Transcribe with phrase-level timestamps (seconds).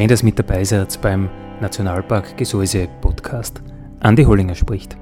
[0.00, 1.28] Schön, dass ihr mit dabei seid beim
[1.60, 3.60] Nationalpark Gesäuse Podcast.
[4.00, 4.96] Andi Hollinger spricht.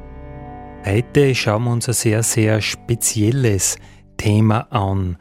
[0.84, 3.76] Heute schauen wir uns ein sehr, sehr spezielles
[4.16, 5.16] Thema an.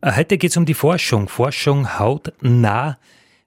[0.00, 1.28] Äh, heute geht es um die Forschung.
[1.28, 2.96] Forschung hautnah.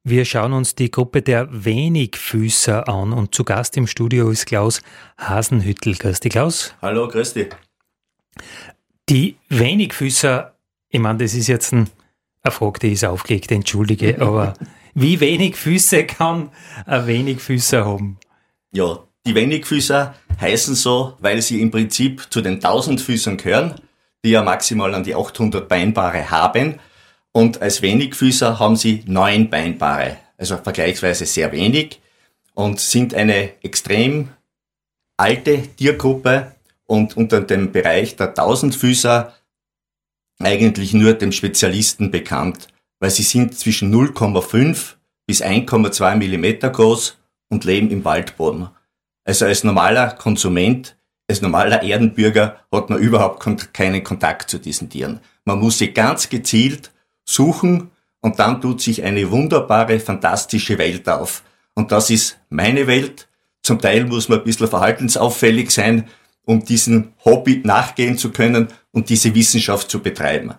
[0.04, 4.84] Wir schauen uns die Gruppe der Wenigfüßer an und zu Gast im Studio ist Klaus
[5.18, 5.96] Hasenhüttel.
[5.96, 6.76] Grüß dich, Klaus.
[6.84, 7.50] Hallo, grüß dich.
[9.10, 10.54] Die Wenigfüßer,
[10.90, 11.90] ich meine, das ist jetzt ein,
[12.44, 14.54] eine Frage, die ist aufgelegt, entschuldige, aber
[14.94, 16.50] wie wenig Füße kann
[16.86, 18.18] ein Wenigfüßer haben?
[18.74, 23.76] Ja, die Wenigfüßer heißen so, weil sie im Prinzip zu den Tausendfüßern gehören,
[24.26, 26.80] die ja maximal an die 800 Beinpaare haben.
[27.32, 32.02] Und als Wenigfüßer haben sie neun Beinpaare, also vergleichsweise sehr wenig
[32.54, 34.30] und sind eine extrem
[35.18, 36.56] alte Tiergruppe
[36.86, 39.34] und unter dem Bereich der Tausendfüßer
[40.40, 42.68] eigentlich nur dem Spezialisten bekannt
[43.02, 44.96] weil sie sind zwischen 0,5
[45.28, 47.18] bis 1,2 Millimeter groß
[47.50, 48.70] und leben im Waldboden.
[49.26, 50.96] Also als normaler Konsument,
[51.28, 55.20] als normaler Erdenbürger hat man überhaupt keinen Kontakt zu diesen Tieren.
[55.46, 56.92] Man muss sie ganz gezielt
[57.26, 61.44] suchen und dann tut sich eine wunderbare, fantastische Welt auf.
[61.74, 63.28] Und das ist meine Welt.
[63.64, 66.08] Zum Teil muss man ein bisschen verhaltensauffällig sein,
[66.46, 70.54] um diesem Hobby nachgehen zu können und diese Wissenschaft zu betreiben.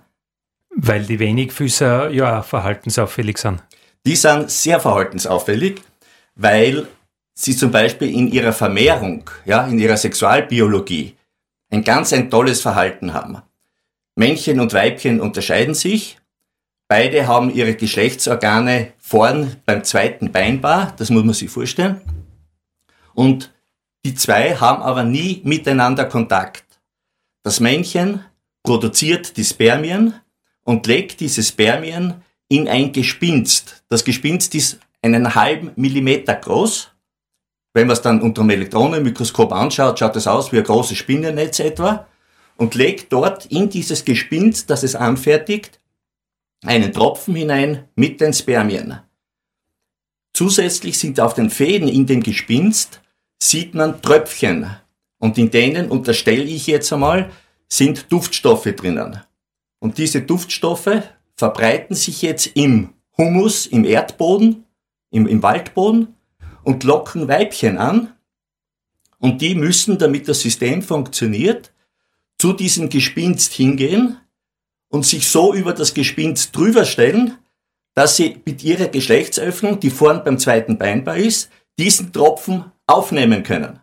[0.75, 3.62] Weil die Wenigfüßer ja verhaltensauffällig sind.
[4.06, 5.83] Die sind sehr verhaltensauffällig,
[6.34, 6.88] weil
[7.34, 11.16] sie zum Beispiel in ihrer Vermehrung, ja, in ihrer Sexualbiologie
[11.71, 13.43] ein ganz ein tolles Verhalten haben.
[14.15, 16.19] Männchen und Weibchen unterscheiden sich.
[16.88, 22.03] Beide haben ihre Geschlechtsorgane vorn beim zweiten Beinbar, das muss man sich vorstellen.
[23.15, 23.53] Und
[24.05, 26.65] die zwei haben aber nie miteinander Kontakt.
[27.43, 28.25] Das Männchen
[28.62, 30.15] produziert die Spermien,
[30.65, 33.84] und legt diese Spermien in ein Gespinst.
[33.89, 36.91] Das Gespinst ist einen halben Millimeter groß.
[37.75, 41.59] Wenn man es dann unter dem Elektronenmikroskop anschaut, schaut es aus wie ein großes Spinnennetz
[41.59, 42.06] etwa
[42.56, 45.81] und legt dort in dieses Gespinst, das es anfertigt,
[46.65, 49.00] einen Tropfen hinein mit den Spermien.
[50.34, 53.00] Zusätzlich sind auf den Fäden in dem Gespinst,
[53.43, 54.77] sieht man Tröpfchen.
[55.19, 57.31] Und in denen, unterstelle ich jetzt einmal,
[57.69, 59.23] sind Duftstoffe drinnen.
[59.82, 61.03] Und diese Duftstoffe
[61.34, 64.65] verbreiten sich jetzt im Humus, im Erdboden,
[65.10, 66.15] im, im Waldboden
[66.62, 68.12] und locken Weibchen an.
[69.19, 71.72] Und die müssen, damit das System funktioniert,
[72.38, 74.19] zu diesem Gespinst hingehen
[74.88, 77.37] und sich so über das Gespinst drüber stellen,
[77.94, 83.81] dass sie mit ihrer Geschlechtsöffnung, die vorn beim zweiten Beinbar ist, diesen Tropfen aufnehmen können.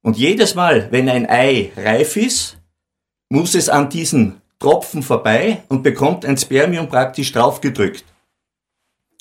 [0.00, 2.58] Und jedes Mal, wenn ein Ei reif ist,
[3.28, 8.04] muss es an diesen Tropfen vorbei und bekommt ein Spermium praktisch draufgedrückt.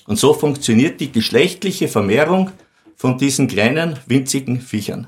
[0.07, 2.51] Und so funktioniert die geschlechtliche Vermehrung
[2.95, 5.07] von diesen kleinen, winzigen Viechern.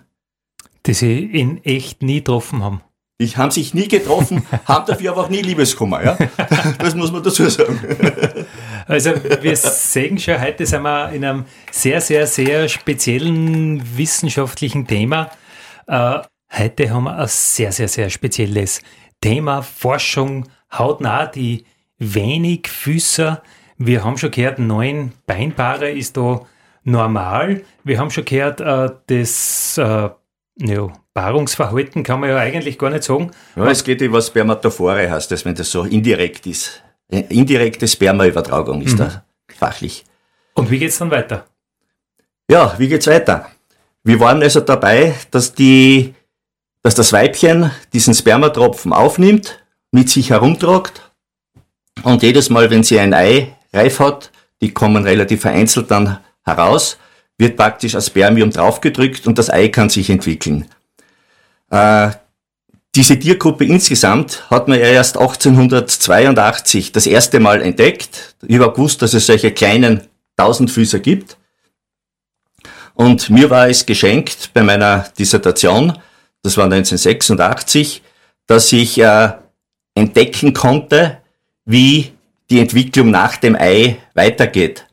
[0.85, 2.81] Die sie in echt nie getroffen haben.
[3.21, 6.17] Die haben sich nie getroffen, haben dafür aber auch nie Liebeskummer, ja?
[6.79, 7.79] Das muss man dazu sagen.
[8.87, 9.11] Also
[9.41, 15.29] wir sehen schon, heute sind wir in einem sehr, sehr, sehr speziellen wissenschaftlichen Thema.
[15.85, 16.21] Äh,
[16.57, 18.81] heute haben wir ein sehr, sehr, sehr spezielles
[19.21, 21.65] Thema Forschung hautnah, die
[21.97, 23.41] wenig Füßer.
[23.77, 26.41] Wir haben schon gehört, neun Beinpaare ist da
[26.83, 27.63] normal.
[27.83, 30.09] Wir haben schon gehört, äh, das äh,
[30.61, 33.31] ja, Paarungsverhalten kann man ja eigentlich gar nicht sagen.
[33.55, 36.83] Ja, es geht über Spermatophore, heißt das, wenn das so indirekt ist.
[37.09, 38.97] Indirekte Spermaübertragung ist mhm.
[38.97, 39.25] da
[39.57, 40.05] fachlich.
[40.53, 41.45] Und wie geht es dann weiter?
[42.49, 43.47] Ja, wie geht's weiter?
[44.03, 46.13] Wir waren also dabei, dass die
[46.81, 49.59] dass das Weibchen diesen Spermatropfen aufnimmt,
[49.91, 51.11] mit sich herumtragt
[52.03, 54.31] und jedes Mal, wenn sie ein Ei reif hat,
[54.61, 56.97] die kommen relativ vereinzelt dann heraus,
[57.37, 60.65] wird praktisch ein Spermium draufgedrückt und das Ei kann sich entwickeln.
[61.69, 62.11] Äh,
[62.95, 68.35] diese Tiergruppe insgesamt hat man ja erst 1882 das erste Mal entdeckt.
[68.47, 71.37] Ich habe gewusst, dass es solche kleinen Tausendfüßer gibt.
[72.95, 75.93] Und mir war es geschenkt bei meiner Dissertation,
[76.43, 78.01] das war 1986,
[78.47, 79.31] dass ich äh,
[79.95, 81.17] entdecken konnte,
[81.65, 82.11] wie
[82.49, 84.87] die Entwicklung nach dem Ei weitergeht.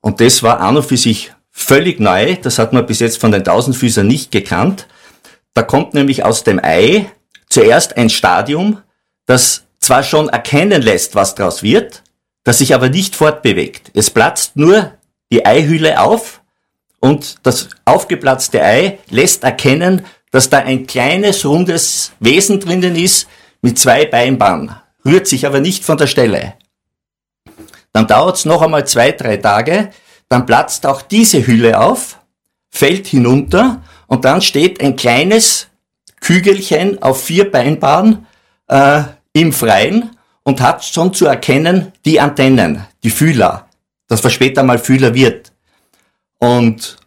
[0.00, 2.36] Und das war an und für sich völlig neu.
[2.36, 4.86] Das hat man bis jetzt von den Tausendfüßern nicht gekannt.
[5.54, 7.10] Da kommt nämlich aus dem Ei
[7.48, 8.82] zuerst ein Stadium,
[9.26, 12.02] das zwar schon erkennen lässt, was daraus wird,
[12.44, 13.90] das sich aber nicht fortbewegt.
[13.94, 14.92] Es platzt nur
[15.32, 16.42] die Eihülle auf
[17.00, 23.28] und das aufgeplatzte Ei lässt erkennen, dass da ein kleines, rundes Wesen drinnen ist
[23.62, 26.54] mit zwei Beinbahnen, rührt sich aber nicht von der Stelle.
[27.92, 29.90] Dann dauert es noch einmal zwei, drei Tage,
[30.28, 32.18] dann platzt auch diese Hülle auf,
[32.70, 35.68] fällt hinunter und dann steht ein kleines
[36.20, 38.26] Kügelchen auf vier Beinbahnen
[38.68, 39.02] äh,
[39.32, 40.10] im Freien
[40.42, 43.68] und hat schon zu erkennen die Antennen, die Fühler,
[44.06, 45.52] das was später mal Fühler wird.
[46.38, 46.97] Und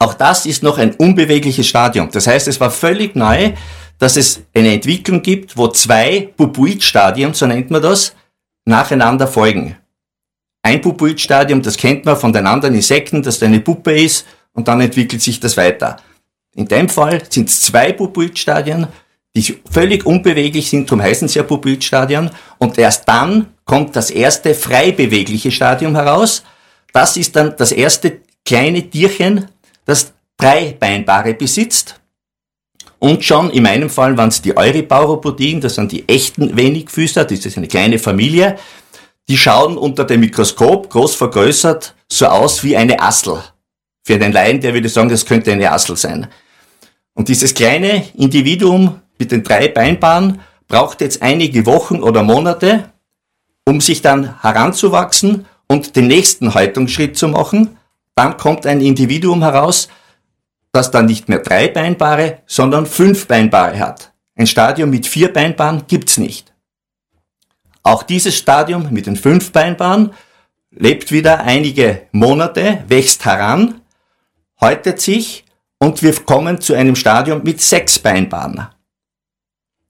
[0.00, 2.10] auch das ist noch ein unbewegliches Stadium.
[2.10, 3.52] Das heißt, es war völlig neu,
[3.98, 8.16] dass es eine Entwicklung gibt, wo zwei Pupuit-Stadien, so nennt man das,
[8.64, 9.76] nacheinander folgen.
[10.62, 14.68] Ein Pupuit-Stadium, das kennt man von den anderen Insekten, dass da eine Puppe ist und
[14.68, 15.96] dann entwickelt sich das weiter.
[16.54, 18.86] In dem Fall sind es zwei Pupuit-Stadien,
[19.36, 24.54] die völlig unbeweglich sind, darum heißen sie ja Pupuit-Stadien und erst dann kommt das erste
[24.54, 26.42] frei bewegliche Stadium heraus.
[26.94, 29.46] Das ist dann das erste kleine Tierchen,
[29.90, 32.00] das drei Beinbare besitzt.
[32.98, 37.44] Und schon in meinem Fall waren es die Euripauropodien, das sind die echten Wenigfüßer, das
[37.44, 38.58] ist eine kleine Familie.
[39.28, 43.42] Die schauen unter dem Mikroskop, groß vergrößert, so aus wie eine Assel.
[44.04, 46.28] Für den Laien, der würde sagen, das könnte eine Assel sein.
[47.14, 52.92] Und dieses kleine Individuum mit den drei Beinbaren braucht jetzt einige Wochen oder Monate,
[53.66, 57.76] um sich dann heranzuwachsen und den nächsten Haltungsschritt zu machen
[58.20, 59.88] dann kommt ein Individuum heraus,
[60.72, 64.12] das dann nicht mehr drei Beinbare, sondern fünf Beinbare hat.
[64.36, 66.52] Ein Stadium mit vier Beinbaren gibt's nicht.
[67.82, 70.12] Auch dieses Stadium mit den fünf Beinbaren
[70.70, 73.80] lebt wieder einige Monate, wächst heran,
[74.60, 75.46] häutet sich
[75.78, 78.68] und wir kommen zu einem Stadium mit sechs Beinbaren.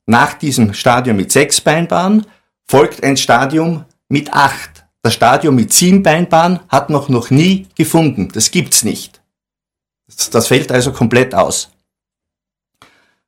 [0.06, 2.24] Nach diesem Stadium mit sechs Beinbaren
[2.64, 4.69] folgt ein Stadium mit acht
[5.02, 8.28] das Stadium mit sieben Beinbahn hat noch noch nie gefunden.
[8.32, 9.20] Das gibt's nicht.
[10.30, 11.70] Das, fällt also komplett aus.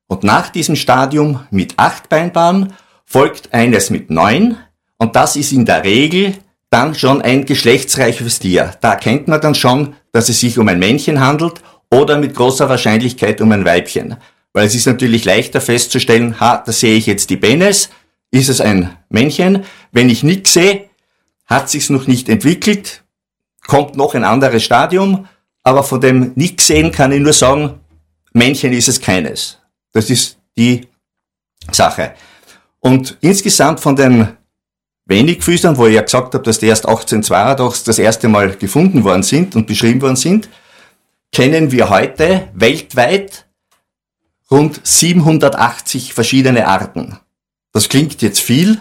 [0.07, 2.73] Und nach diesem Stadium mit acht Beinbahn
[3.05, 4.57] folgt eines mit neun
[4.97, 6.35] und das ist in der Regel
[6.69, 8.75] dann schon ein geschlechtsreiches Tier.
[8.81, 12.69] Da erkennt man dann schon, dass es sich um ein Männchen handelt oder mit großer
[12.69, 14.17] Wahrscheinlichkeit um ein Weibchen.
[14.53, 17.89] Weil es ist natürlich leichter festzustellen, ha, da sehe ich jetzt die Penis,
[18.31, 19.63] ist es ein Männchen.
[19.91, 20.89] Wenn ich nichts sehe,
[21.45, 23.03] hat sich's noch nicht entwickelt,
[23.67, 25.27] kommt noch ein anderes Stadium,
[25.63, 27.79] aber von dem nicht sehen kann ich nur sagen,
[28.33, 29.59] Männchen ist es keines.
[29.91, 30.87] Das ist die
[31.71, 32.13] Sache.
[32.79, 34.27] Und insgesamt von den
[35.05, 39.23] Wenigfüßern, wo ich ja gesagt habe, dass die erst 1882 das erste Mal gefunden worden
[39.23, 40.49] sind und beschrieben worden sind,
[41.31, 43.45] kennen wir heute weltweit
[44.49, 47.19] rund 780 verschiedene Arten.
[47.71, 48.79] Das klingt jetzt viel,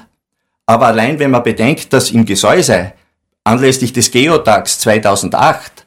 [0.66, 2.92] aber allein wenn man bedenkt, dass im Gesäuse
[3.44, 5.86] anlässlich des Geotags 2008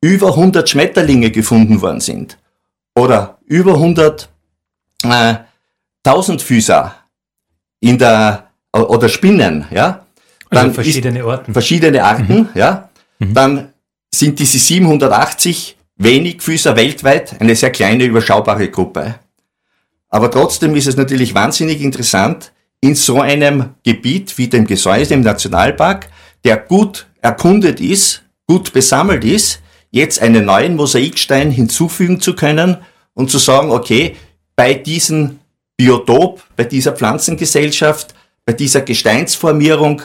[0.00, 2.38] über 100 Schmetterlinge gefunden worden sind
[2.94, 4.28] oder über 100
[5.04, 5.34] äh,
[6.02, 6.94] Tausendfüßer
[7.80, 10.04] in der oder Spinnen, ja, also
[10.50, 11.52] dann also verschiedene Arten.
[11.52, 12.48] Verschiedene Arten, mhm.
[12.54, 12.88] ja.
[13.18, 13.34] Mhm.
[13.34, 13.72] Dann
[14.12, 19.16] sind diese 780 Wenigfüßer weltweit eine sehr kleine, überschaubare Gruppe.
[20.08, 25.22] Aber trotzdem ist es natürlich wahnsinnig interessant, in so einem Gebiet wie dem Gesäuse im
[25.22, 26.08] Nationalpark,
[26.44, 32.78] der gut erkundet ist, gut besammelt ist, jetzt einen neuen Mosaikstein hinzufügen zu können
[33.14, 34.16] und zu sagen, okay,
[34.54, 35.40] bei diesem
[35.76, 38.14] Biotop, bei dieser Pflanzengesellschaft,
[38.44, 40.02] bei dieser Gesteinsformierung,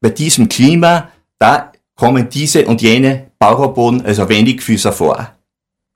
[0.00, 5.32] bei diesem Klima, da kommen diese und jene Pauropoden, also Wenigfüßer vor.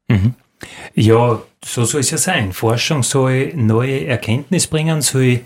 [0.08, 0.34] Mhm.
[0.94, 2.52] Ja, so soll es ja sein.
[2.52, 5.40] Forschung soll neue Erkenntnis bringen, soll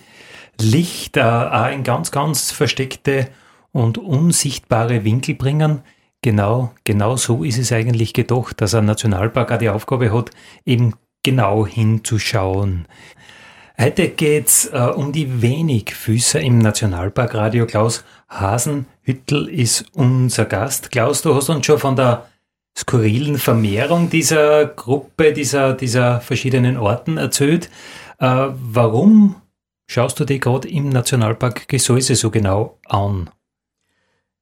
[0.60, 3.28] Licht äh, in ganz, ganz versteckte
[3.72, 5.80] und unsichtbare Winkel bringen.
[6.22, 10.30] Genau, genau so ist es eigentlich gedacht, dass ein Nationalpark auch die Aufgabe hat,
[10.64, 12.86] eben genau hinzuschauen.
[13.80, 17.34] Heute geht's äh, um die Wenigfüßer im Nationalpark.
[17.34, 20.92] Radio Klaus Hasenhüttel ist unser Gast.
[20.92, 22.26] Klaus, du hast uns schon von der
[22.76, 27.70] skurrilen Vermehrung dieser Gruppe, dieser, dieser verschiedenen Orten erzählt.
[28.18, 29.41] Äh, warum
[29.92, 33.30] schaust du dir gerade im Nationalpark Gesäuse so genau an?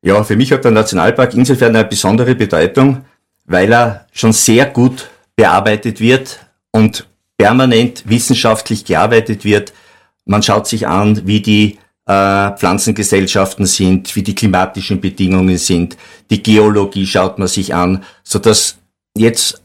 [0.02, 3.04] Ja, für mich hat der Nationalpark insofern eine besondere Bedeutung,
[3.44, 9.72] weil er schon sehr gut bearbeitet wird und permanent wissenschaftlich gearbeitet wird.
[10.24, 15.96] Man schaut sich an, wie die äh, Pflanzengesellschaften sind, wie die klimatischen Bedingungen sind,
[16.30, 18.78] die Geologie schaut man sich an, so dass
[19.16, 19.62] jetzt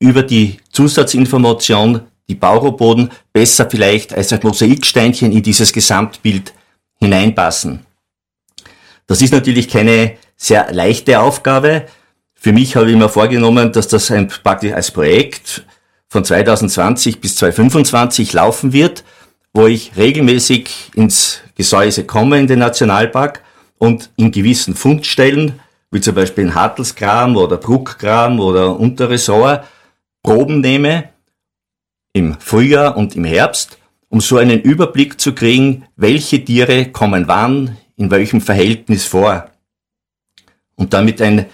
[0.00, 6.52] über die Zusatzinformation die Bauroboden besser vielleicht als ein Mosaiksteinchen in dieses Gesamtbild
[6.98, 7.86] hineinpassen.
[9.06, 11.86] Das ist natürlich keine sehr leichte Aufgabe.
[12.34, 15.64] Für mich habe ich mir vorgenommen, dass das ein, praktisch als Projekt
[16.08, 19.04] von 2020 bis 2025 laufen wird,
[19.52, 23.42] wo ich regelmäßig ins Gesäuse komme in den Nationalpark
[23.78, 25.60] und in gewissen Fundstellen,
[25.90, 29.66] wie zum Beispiel in Hartelsgram oder Bruckgram oder Unterresort,
[30.22, 31.11] Proben nehme
[32.12, 33.78] im Frühjahr und im Herbst,
[34.08, 39.50] um so einen Überblick zu kriegen, welche Tiere kommen wann, in welchem Verhältnis vor.
[40.74, 41.46] Und damit ein,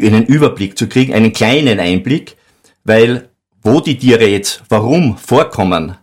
[0.00, 2.36] einen Überblick zu kriegen, einen kleinen Einblick,
[2.84, 3.28] weil
[3.62, 5.96] wo die Tiere jetzt warum vorkommen,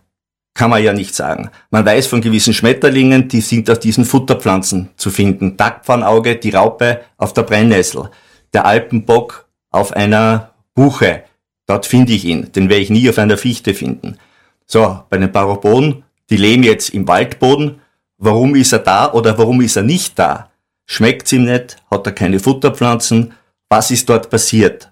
[0.54, 1.50] kann man ja nicht sagen.
[1.70, 5.56] Man weiß von gewissen Schmetterlingen, die sind auf diesen Futterpflanzen zu finden.
[5.56, 8.10] Tagpfannauge, die Raupe auf der Brennnessel,
[8.52, 11.24] der Alpenbock auf einer Buche.
[11.66, 12.50] Dort finde ich ihn.
[12.52, 14.18] Den werde ich nie auf einer Fichte finden.
[14.66, 17.80] So, bei den Paraboden, die leben jetzt im Waldboden.
[18.18, 20.50] Warum ist er da oder warum ist er nicht da?
[20.86, 21.76] Schmeckt's ihm nicht?
[21.90, 23.34] Hat er keine Futterpflanzen?
[23.68, 24.90] Was ist dort passiert?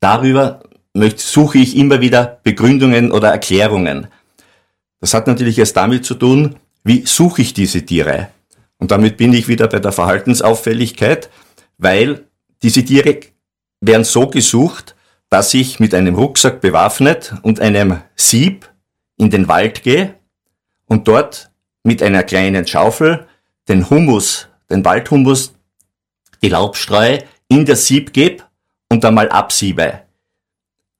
[0.00, 0.62] Darüber
[1.16, 4.08] suche ich immer wieder Begründungen oder Erklärungen.
[5.00, 8.28] Das hat natürlich erst damit zu tun, wie suche ich diese Tiere?
[8.78, 11.30] Und damit bin ich wieder bei der Verhaltensauffälligkeit,
[11.78, 12.26] weil
[12.62, 13.20] diese Tiere
[13.80, 14.95] werden so gesucht,
[15.30, 18.70] dass ich mit einem Rucksack bewaffnet und einem Sieb
[19.16, 20.14] in den Wald gehe
[20.86, 21.50] und dort
[21.82, 23.26] mit einer kleinen Schaufel
[23.68, 25.54] den Humus, den Waldhumus,
[26.42, 28.44] die Laubstreue in das Sieb gebe
[28.88, 30.02] und einmal absiebe.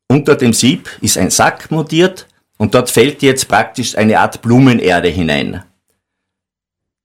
[0.08, 2.26] Unter dem Sieb ist ein Sack montiert
[2.58, 5.64] und dort fällt jetzt praktisch eine Art Blumenerde hinein.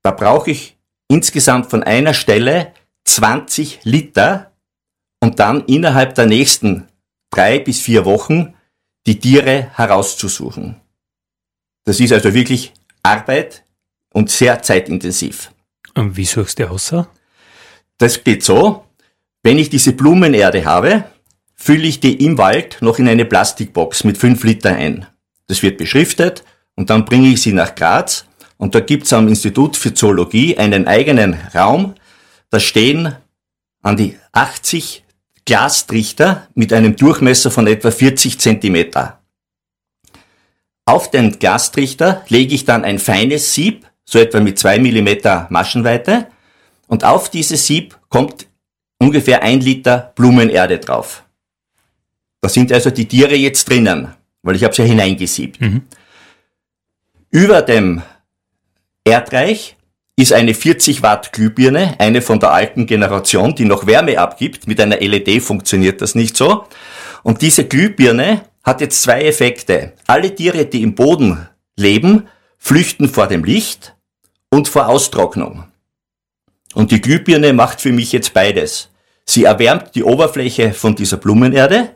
[0.02, 0.76] Da brauche ich
[1.08, 2.72] insgesamt von einer Stelle
[3.04, 4.52] 20 Liter
[5.20, 6.88] und dann innerhalb der nächsten
[7.32, 8.54] drei bis vier Wochen
[9.06, 10.76] die Tiere herauszusuchen.
[11.84, 12.72] Das ist also wirklich
[13.02, 13.64] Arbeit
[14.12, 15.50] und sehr zeitintensiv.
[15.94, 16.94] Und wie suchst du aus?
[17.98, 18.84] Das geht so,
[19.42, 21.04] wenn ich diese Blumenerde habe,
[21.56, 25.06] fülle ich die im Wald noch in eine Plastikbox mit fünf Liter ein.
[25.48, 26.44] Das wird beschriftet
[26.76, 30.56] und dann bringe ich sie nach Graz und da gibt es am Institut für Zoologie
[30.56, 31.94] einen eigenen Raum.
[32.50, 33.16] Da stehen
[33.82, 35.01] an die 80
[35.44, 39.20] Glastrichter mit einem Durchmesser von etwa 40 Zentimeter.
[40.84, 46.26] Auf den Glastrichter lege ich dann ein feines Sieb, so etwa mit zwei Millimeter Maschenweite,
[46.86, 48.46] und auf dieses Sieb kommt
[48.98, 51.24] ungefähr ein Liter Blumenerde drauf.
[52.40, 55.60] Da sind also die Tiere jetzt drinnen weil ich habe es ja hineingesiebt.
[55.60, 55.82] Mhm.
[57.30, 58.02] Über dem
[59.04, 59.76] Erdreich
[60.16, 64.66] ist eine 40 Watt Glühbirne, eine von der alten Generation, die noch Wärme abgibt.
[64.66, 66.64] Mit einer LED funktioniert das nicht so.
[67.22, 69.92] Und diese Glühbirne hat jetzt zwei Effekte.
[70.06, 72.28] Alle Tiere, die im Boden leben,
[72.58, 73.94] flüchten vor dem Licht
[74.50, 75.64] und vor Austrocknung.
[76.74, 78.90] Und die Glühbirne macht für mich jetzt beides.
[79.24, 81.90] Sie erwärmt die Oberfläche von dieser Blumenerde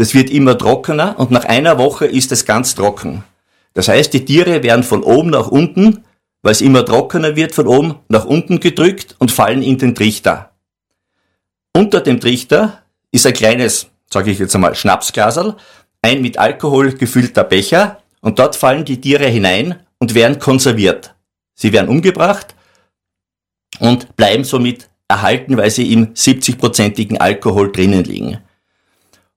[0.00, 3.22] das wird immer trockener und nach einer Woche ist es ganz trocken.
[3.74, 6.04] Das heißt, die Tiere werden von oben nach unten,
[6.42, 10.52] weil es immer trockener wird, von oben nach unten gedrückt und fallen in den Trichter.
[11.74, 12.82] Unter dem Trichter
[13.12, 15.56] ist ein kleines, sage ich jetzt einmal, Schnapsglasel,
[16.02, 21.14] ein mit Alkohol gefüllter Becher und dort fallen die Tiere hinein und werden konserviert.
[21.54, 22.54] Sie werden umgebracht
[23.78, 28.38] und bleiben somit erhalten, weil sie im 70-prozentigen Alkohol drinnen liegen.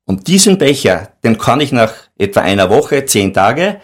[0.06, 3.82] Und diesen Becher, den kann ich nach etwa einer Woche, zehn Tage,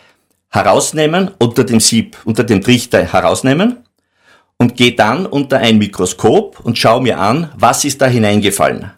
[0.49, 3.77] herausnehmen, unter dem Sieb, unter dem Trichter herausnehmen
[4.57, 8.91] und gehe dann unter ein Mikroskop und schaue mir an, was ist da hineingefallen.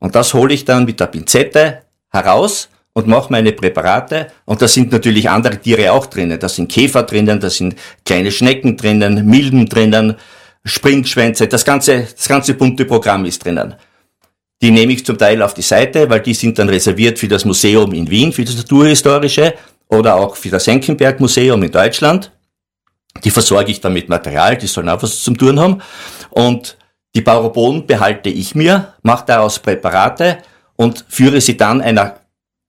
[0.00, 4.28] Und das hole ich dann mit der Pinzette heraus und mache meine Präparate.
[4.44, 6.38] Und da sind natürlich andere Tiere auch drinnen.
[6.38, 10.16] Da sind Käfer drinnen, da sind kleine Schnecken drinnen, Milben drinnen,
[10.64, 13.74] Springschwänze, das ganze, das ganze bunte Programm ist drinnen.
[14.60, 17.44] Die nehme ich zum Teil auf die Seite, weil die sind dann reserviert für das
[17.44, 19.54] Museum in Wien, für das Naturhistorische
[19.88, 22.32] oder auch für das Senckenberg Museum in Deutschland.
[23.24, 25.82] Die versorge ich dann mit Material, die sollen auch was zum Tun haben.
[26.30, 26.76] Und
[27.14, 30.38] die Pauroboden behalte ich mir, mache daraus Präparate
[30.76, 32.20] und führe sie dann einer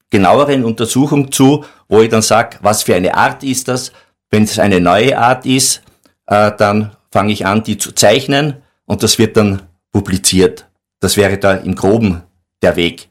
[0.10, 3.92] genaueren Untersuchung zu, wo ich dann sage, was für eine Art ist das.
[4.32, 5.84] Wenn es eine neue Art ist,
[6.28, 10.68] äh, dann fange ich an, die zu zeichnen und das wird dann publiziert.
[11.00, 12.24] Das wäre da im Groben
[12.62, 13.10] der Weg.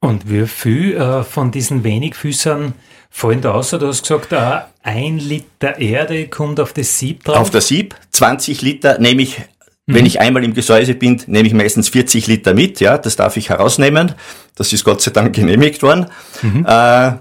[0.00, 2.74] Und wie viel äh, von diesen Wenigfüßern
[3.14, 3.70] fallen da aus?
[3.70, 4.34] Du hast gesagt,
[4.82, 7.36] ein Liter Erde kommt auf das Sieb drauf.
[7.36, 9.94] Auf das Sieb, 20 Liter nehme ich, mhm.
[9.94, 12.80] wenn ich einmal im Gesäuse bin, nehme ich meistens 40 Liter mit.
[12.80, 14.14] Ja, das darf ich herausnehmen.
[14.56, 16.06] Das ist Gott sei Dank genehmigt worden.
[16.42, 16.66] Mhm.
[16.68, 17.12] Äh,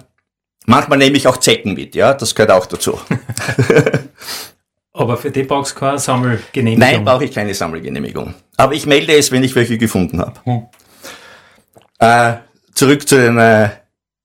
[0.66, 1.94] manchmal nehme ich auch Zecken mit.
[1.96, 3.00] Ja, das gehört auch dazu.
[4.94, 6.80] Aber für die brauchst du keine Sammelgenehmigung?
[6.80, 8.34] Nein, brauche ich keine Sammelgenehmigung.
[8.58, 10.40] Aber ich melde es, wenn ich welche gefunden habe.
[10.44, 10.66] Hm.
[12.00, 12.34] Äh,
[12.74, 13.70] zurück zu den, äh,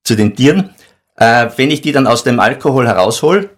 [0.03, 0.75] zu den Tieren.
[1.19, 3.51] Äh, wenn ich die dann aus dem Alkohol heraushol,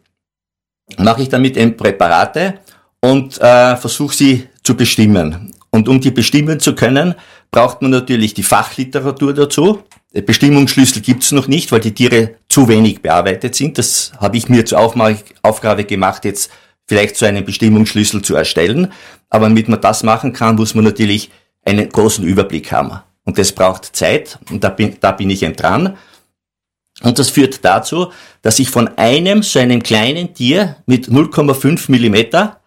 [0.99, 2.55] mache ich damit eben Präparate
[3.01, 5.53] und äh, versuche sie zu bestimmen.
[5.71, 7.15] Und um die bestimmen zu können,
[7.51, 9.83] braucht man natürlich die Fachliteratur dazu.
[10.13, 13.79] Bestimmungsschlüssel gibt's noch nicht, weil die Tiere zu wenig bearbeitet sind.
[13.79, 16.51] Das habe ich mir zur Aufgabe gemacht, jetzt
[16.89, 18.93] vielleicht so einen Bestimmungsschlüssel zu erstellen.
[19.29, 21.31] Aber damit man das machen kann, muss man natürlich
[21.65, 23.01] einen großen Überblick haben.
[23.25, 25.97] Und das braucht Zeit und da bin, da bin ich eben dran.
[27.03, 32.61] Und das führt dazu, dass ich von einem so einem kleinen Tier mit 0,5 Millimeter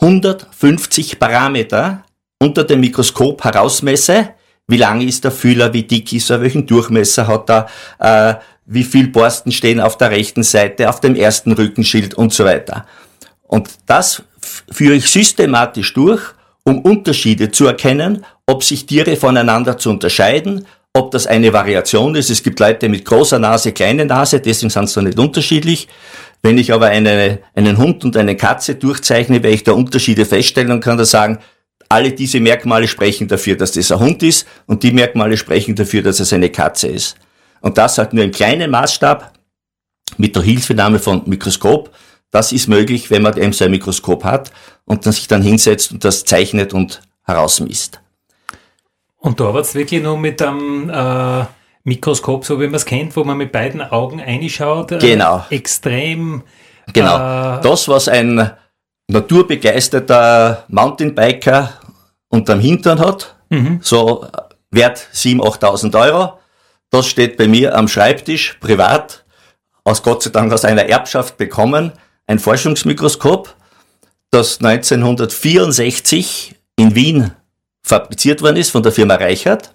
[0.00, 2.04] 150 Parameter
[2.38, 4.30] unter dem Mikroskop herausmesse.
[4.66, 7.66] Wie lang ist der Fühler, wie dick ist er, welchen Durchmesser hat er,
[7.98, 8.34] äh,
[8.66, 12.86] wie viel Borsten stehen auf der rechten Seite, auf dem ersten Rückenschild und so weiter.
[13.42, 14.22] Und das
[14.70, 16.20] führe ich systematisch durch,
[16.64, 22.30] um Unterschiede zu erkennen, ob sich Tiere voneinander zu unterscheiden, ob das eine Variation ist.
[22.30, 25.88] Es gibt Leute mit großer Nase, kleine Nase, deswegen sind sie nicht unterschiedlich.
[26.42, 30.70] Wenn ich aber eine, einen Hund und eine Katze durchzeichne, werde ich da Unterschiede feststellen
[30.70, 31.38] und kann da sagen,
[31.88, 36.02] alle diese Merkmale sprechen dafür, dass das ein Hund ist und die Merkmale sprechen dafür,
[36.02, 37.16] dass es eine Katze ist.
[37.60, 39.32] Und das halt nur im kleinen Maßstab
[40.16, 41.90] mit der Hilfenahme von Mikroskop
[42.30, 44.52] das ist möglich, wenn man eben so ein Mikroskop hat
[44.84, 48.00] und dann sich dann hinsetzt und das zeichnet und herausmisst.
[49.28, 51.44] Und da es wirklich nur mit einem äh,
[51.84, 54.92] Mikroskop, so wie man es kennt, wo man mit beiden Augen reinschaut.
[54.92, 55.44] Äh, genau.
[55.50, 56.44] Extrem.
[56.94, 57.58] Genau.
[57.58, 58.52] Äh, das, was ein
[59.06, 61.74] naturbegeisterter Mountainbiker
[62.30, 63.80] unterm Hintern hat, mhm.
[63.82, 64.26] so
[64.70, 66.38] wert 7.000, 8.000 Euro,
[66.88, 69.26] das steht bei mir am Schreibtisch, privat,
[69.84, 71.92] aus Gott sei Dank aus einer Erbschaft bekommen
[72.26, 73.54] ein Forschungsmikroskop,
[74.30, 77.32] das 1964 in Wien
[77.88, 79.74] fabriziert worden ist von der Firma Reichert.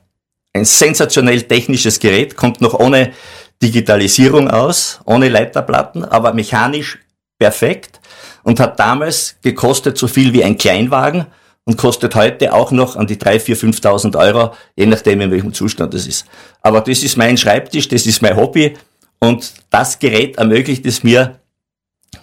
[0.53, 3.11] Ein sensationell technisches Gerät, kommt noch ohne
[3.61, 6.99] Digitalisierung aus, ohne Leiterplatten, aber mechanisch
[7.39, 7.99] perfekt
[8.43, 11.25] und hat damals gekostet so viel wie ein Kleinwagen
[11.65, 15.53] und kostet heute auch noch an die 3.000, 4.000, 5.000 Euro, je nachdem in welchem
[15.53, 16.25] Zustand es ist.
[16.61, 18.75] Aber das ist mein Schreibtisch, das ist mein Hobby
[19.19, 21.39] und das Gerät ermöglicht es mir,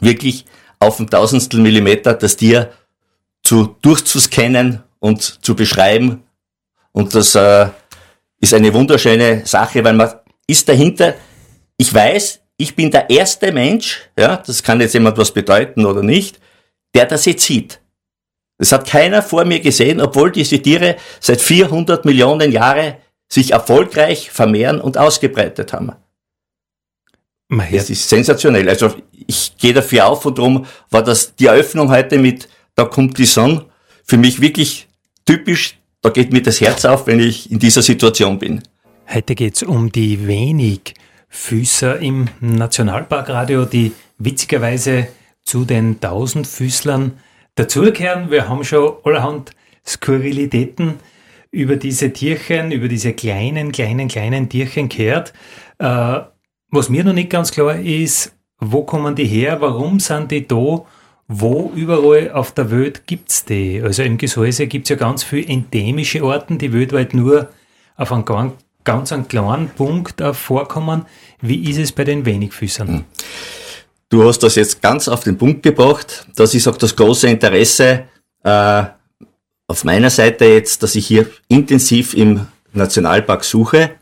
[0.00, 0.44] wirklich
[0.78, 2.70] auf ein Tausendstel Millimeter das Tier
[3.42, 6.22] zu durchzuscannen und zu beschreiben.
[6.92, 7.66] Und das äh,
[8.40, 10.12] ist eine wunderschöne Sache, weil man
[10.46, 11.14] ist dahinter,
[11.76, 16.02] ich weiß, ich bin der erste Mensch, ja, das kann jetzt jemand was bedeuten oder
[16.02, 16.38] nicht,
[16.94, 17.80] der das jetzt sieht.
[18.58, 24.30] Das hat keiner vor mir gesehen, obwohl diese Tiere seit 400 Millionen Jahren sich erfolgreich
[24.30, 25.92] vermehren und ausgebreitet haben.
[27.72, 28.68] Es ist sensationell.
[28.68, 28.94] Also
[29.26, 33.26] ich gehe dafür auf und darum war das die Eröffnung heute mit Da kommt die
[33.26, 33.66] Sonne
[34.04, 34.88] für mich wirklich
[35.30, 35.78] typisch.
[36.02, 38.62] Da geht mir das Herz auf, wenn ich in dieser Situation bin.
[39.12, 40.94] Heute geht es um die wenig
[41.28, 45.06] Füßer im Nationalparkradio, die witzigerweise
[45.44, 47.12] zu den Tausendfüßlern
[47.54, 48.30] dazugehören.
[48.32, 49.52] Wir haben schon allerhand
[49.86, 50.94] Skurrilitäten
[51.52, 55.32] über diese Tierchen, über diese kleinen, kleinen, kleinen Tierchen gehört.
[55.78, 56.20] Äh,
[56.72, 60.84] was mir noch nicht ganz klar ist, wo kommen die her, warum sind die da,
[61.32, 63.80] wo überall auf der Welt gibt es die?
[63.80, 67.48] Also im Gesäuse gibt es ja ganz viele endemische Orten, die weltweit nur
[67.96, 71.06] auf einem ganz, ganz einen kleinen Punkt vorkommen.
[71.40, 72.88] Wie ist es bei den Wenigfüßern?
[72.88, 73.04] Hm.
[74.08, 76.26] Du hast das jetzt ganz auf den Punkt gebracht.
[76.34, 78.08] Das ist auch das große Interesse
[78.42, 78.82] äh,
[79.68, 83.92] auf meiner Seite jetzt, dass ich hier intensiv im Nationalpark suche.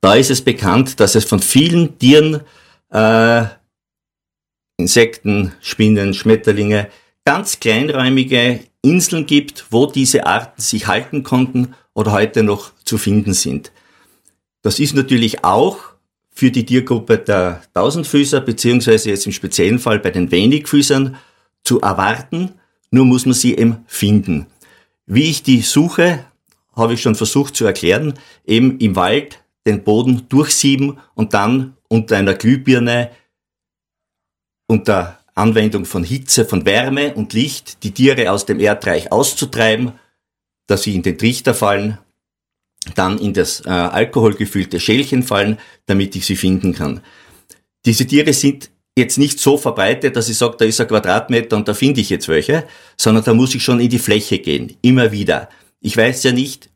[0.00, 2.40] Da ist es bekannt, dass es von vielen Tieren,
[2.90, 3.44] äh,
[4.76, 6.88] Insekten, Spinnen, Schmetterlinge,
[7.24, 13.32] ganz kleinräumige Inseln gibt, wo diese Arten sich halten konnten oder heute noch zu finden
[13.32, 13.72] sind.
[14.62, 15.78] Das ist natürlich auch
[16.30, 21.16] für die Tiergruppe der Tausendfüßer, beziehungsweise jetzt im speziellen Fall bei den Wenigfüßern,
[21.64, 22.54] zu erwarten,
[22.90, 24.46] nur muss man sie eben finden.
[25.06, 26.24] Wie ich die suche,
[26.74, 32.16] habe ich schon versucht zu erklären, eben im Wald den Boden durchsieben und dann unter
[32.16, 33.10] einer Glühbirne
[34.72, 39.92] unter Anwendung von Hitze, von Wärme und Licht die Tiere aus dem Erdreich auszutreiben,
[40.66, 41.98] dass sie in den Trichter fallen,
[42.94, 47.02] dann in das äh, alkoholgefüllte Schälchen fallen, damit ich sie finden kann.
[47.84, 51.68] Diese Tiere sind jetzt nicht so verbreitet, dass ich sage, da ist ein Quadratmeter und
[51.68, 55.12] da finde ich jetzt welche, sondern da muss ich schon in die Fläche gehen, immer
[55.12, 55.50] wieder.
[55.80, 56.70] Ich weiß ja nicht,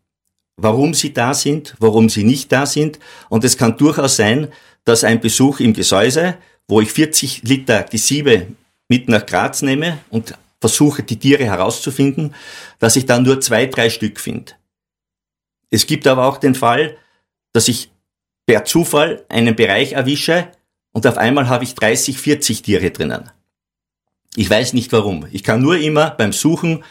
[0.57, 2.99] warum sie da sind, warum sie nicht da sind
[3.31, 4.49] und es kann durchaus sein,
[4.85, 6.37] dass ein Besuch im Gesäuse,
[6.69, 8.49] wo ich 40 Liter Gesiebe
[8.89, 12.35] mit nach Graz nehme und versuche, die Tiere herauszufinden,
[12.79, 14.53] dass ich dann nur zwei, drei Stück finde.
[15.71, 16.97] Es gibt aber auch den Fall,
[17.53, 17.91] dass ich
[18.47, 20.49] per Zufall einen Bereich erwische
[20.93, 23.31] und auf einmal habe ich 30, 40 Tiere drinnen.
[24.37, 25.27] Ich weiß nicht warum.
[25.33, 26.85] Ich kann nur immer beim Suchen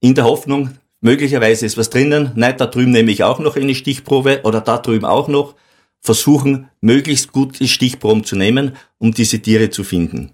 [0.00, 3.74] in der Hoffnung, möglicherweise ist was drinnen, nein, da drüben nehme ich auch noch eine
[3.74, 5.54] Stichprobe oder da drüben auch noch,
[6.00, 10.32] versuchen, möglichst gute Stichproben zu nehmen, um diese Tiere zu finden.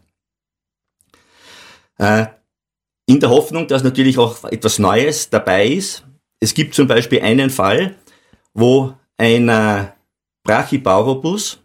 [1.99, 2.27] Äh,
[3.07, 6.05] in der Hoffnung, dass natürlich auch etwas Neues dabei ist.
[6.41, 7.97] Es gibt zum Beispiel einen Fall,
[8.53, 9.93] wo ein äh,
[10.43, 11.61] Brachybaurobus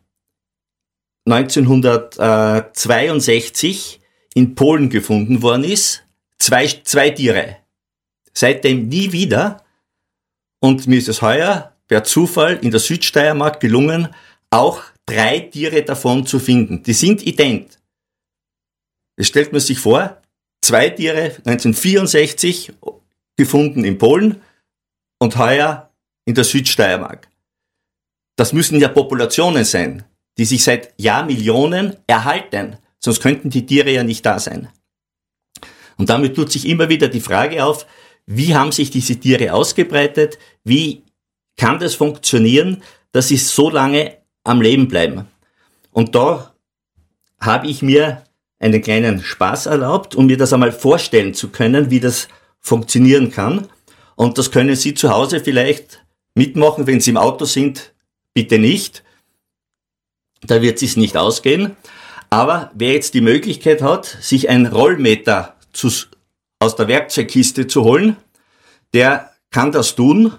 [1.26, 4.00] 1962
[4.34, 6.04] in Polen gefunden worden ist.
[6.40, 7.58] Zwei, zwei Tiere.
[8.34, 9.64] Seitdem nie wieder.
[10.60, 14.08] Und mir ist es heuer per Zufall in der Südsteiermark gelungen,
[14.50, 16.84] auch drei Tiere davon zu finden.
[16.84, 17.80] Die sind ident.
[19.18, 20.22] Das stellt man sich vor,
[20.62, 22.72] zwei Tiere 1964
[23.36, 24.42] gefunden in Polen
[25.20, 25.92] und heuer
[26.24, 27.28] in der Südsteiermark.
[28.38, 30.06] Das müssen ja Populationen sein,
[30.38, 34.70] die sich seit Jahrmillionen erhalten, sonst könnten die Tiere ja nicht da sein.
[35.98, 37.86] Und damit tut sich immer wieder die Frage auf,
[38.26, 41.04] wie haben sich diese Tiere ausgebreitet, wie
[41.58, 45.28] kann das funktionieren, dass sie so lange am Leben bleiben.
[45.92, 46.54] Und da
[47.40, 48.24] habe ich mir
[48.60, 52.28] einen kleinen Spaß erlaubt, um mir das einmal vorstellen zu können, wie das
[52.60, 53.68] funktionieren kann.
[54.16, 57.94] Und das können Sie zu Hause vielleicht mitmachen, wenn Sie im Auto sind,
[58.34, 59.04] bitte nicht.
[60.42, 61.76] Da wird es nicht ausgehen.
[62.30, 65.92] Aber wer jetzt die Möglichkeit hat, sich ein Rollmeter zu,
[66.60, 68.16] aus der Werkzeugkiste zu holen,
[68.94, 70.34] der kann das tun.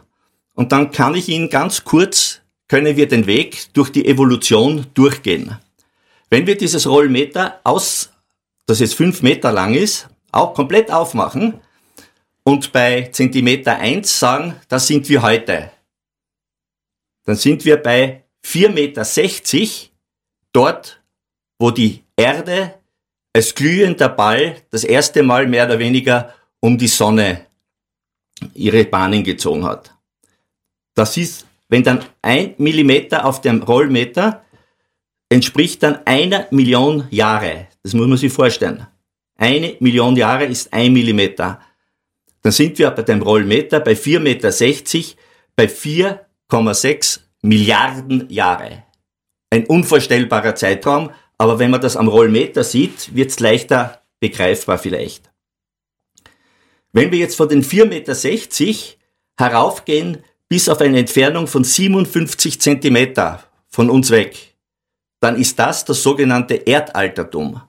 [0.55, 5.59] Und dann kann ich Ihnen ganz kurz, können wir den Weg durch die Evolution durchgehen.
[6.31, 8.13] Wenn wir dieses Rollmeter aus
[8.67, 11.61] das jetzt fünf Meter lang ist, auch komplett aufmachen
[12.45, 15.71] und bei Zentimeter eins sagen, das sind wir heute.
[17.25, 19.91] Dann sind wir bei 4,60 Meter
[20.53, 21.03] dort,
[21.59, 22.75] wo die Erde
[23.33, 27.47] als glühender Ball das erste Mal mehr oder weniger um die Sonne
[28.55, 29.95] ihre Bahnen gezogen hat.
[30.95, 34.45] Das ist, wenn dann ein Millimeter auf dem Rollmeter
[35.29, 37.69] entspricht dann einer Million Jahre.
[37.83, 38.87] Das muss man sich vorstellen.
[39.37, 41.61] Eine Million Jahre ist ein Millimeter.
[42.43, 44.51] Dann sind wir bei dem Rollmeter bei 4,60 Meter
[45.57, 48.85] bei 4,6 Milliarden Jahre.
[49.51, 55.31] Ein unvorstellbarer Zeitraum, aber wenn man das am Rollmeter sieht, wird es leichter begreifbar vielleicht.
[56.93, 58.97] Wenn wir jetzt von den 4,60 Meter
[59.39, 64.55] heraufgehen bis auf eine Entfernung von 57 Zentimeter von uns weg,
[65.19, 67.63] dann ist das das sogenannte Erdaltertum.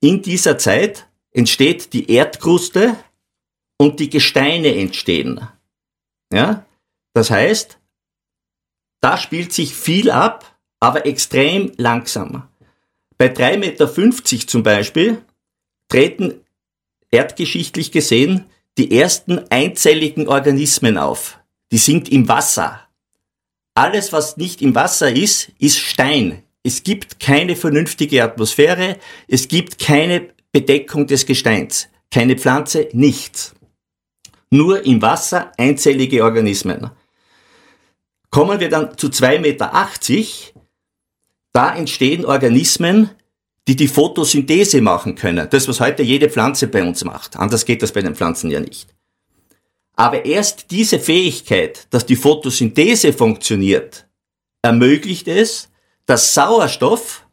[0.00, 2.96] In dieser Zeit entsteht die Erdkruste
[3.76, 5.46] und die Gesteine entstehen.
[6.32, 6.64] Ja?
[7.12, 7.78] Das heißt,
[9.02, 12.48] da spielt sich viel ab, aber extrem langsam.
[13.18, 15.22] Bei 3,50 Meter zum Beispiel
[15.90, 16.40] treten
[17.10, 18.46] erdgeschichtlich gesehen
[18.78, 21.38] die ersten einzelligen Organismen auf.
[21.72, 22.80] Die sind im Wasser.
[23.74, 29.78] Alles, was nicht im Wasser ist, ist Stein, es gibt keine vernünftige Atmosphäre, es gibt
[29.78, 33.54] keine Bedeckung des Gesteins, keine Pflanze, nichts.
[34.50, 36.90] Nur im Wasser einzellige Organismen.
[38.30, 39.72] Kommen wir dann zu 2,80 Meter,
[41.52, 43.10] da entstehen Organismen,
[43.66, 45.48] die die Photosynthese machen können.
[45.50, 47.36] Das, was heute jede Pflanze bei uns macht.
[47.36, 48.88] Anders geht das bei den Pflanzen ja nicht.
[49.96, 54.06] Aber erst diese Fähigkeit, dass die Photosynthese funktioniert,
[54.62, 55.68] ermöglicht es,
[56.06, 57.26] dass Sauerstoff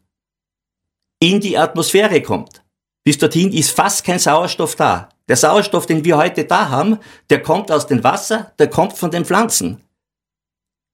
[1.20, 2.62] in die Atmosphäre kommt.
[3.04, 5.08] Bis dorthin ist fast kein Sauerstoff da.
[5.28, 6.98] Der Sauerstoff, den wir heute da haben,
[7.30, 9.82] der kommt aus dem Wasser, der kommt von den Pflanzen.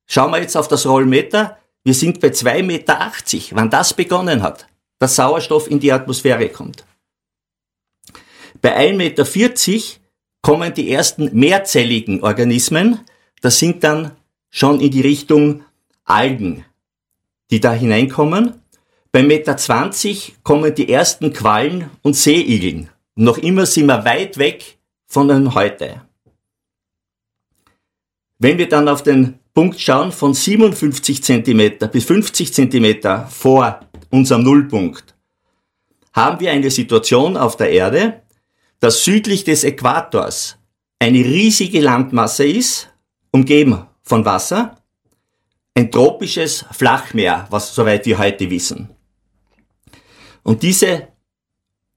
[0.07, 1.59] Schauen wir jetzt auf das Rollmeter.
[1.85, 3.13] Wir sind bei 2,80 Meter,
[3.53, 4.67] wann das begonnen hat,
[4.99, 6.85] dass Sauerstoff in die Atmosphäre kommt.
[8.61, 9.25] Bei 1,40 Meter
[10.43, 13.01] kommen die ersten mehrzelligen Organismen.
[13.41, 14.13] Das sind dann
[14.51, 15.63] schon in die Richtung
[16.05, 16.65] Algen
[17.51, 18.55] die da hineinkommen.
[19.13, 22.91] Bei Meter 20 kommen die ersten Quallen und Seeigeln.
[23.15, 26.03] Noch immer sind wir weit weg von dem heute.
[28.39, 34.43] Wenn wir dann auf den Punkt schauen von 57 Zentimeter bis 50 Zentimeter vor unserem
[34.43, 35.15] Nullpunkt,
[36.13, 38.23] haben wir eine Situation auf der Erde,
[38.81, 40.59] dass südlich des Äquators
[40.99, 42.91] eine riesige Landmasse ist,
[43.31, 44.77] umgeben von Wasser,
[45.75, 48.89] ein tropisches Flachmeer, was soweit wir heute wissen.
[50.43, 51.09] Und diese,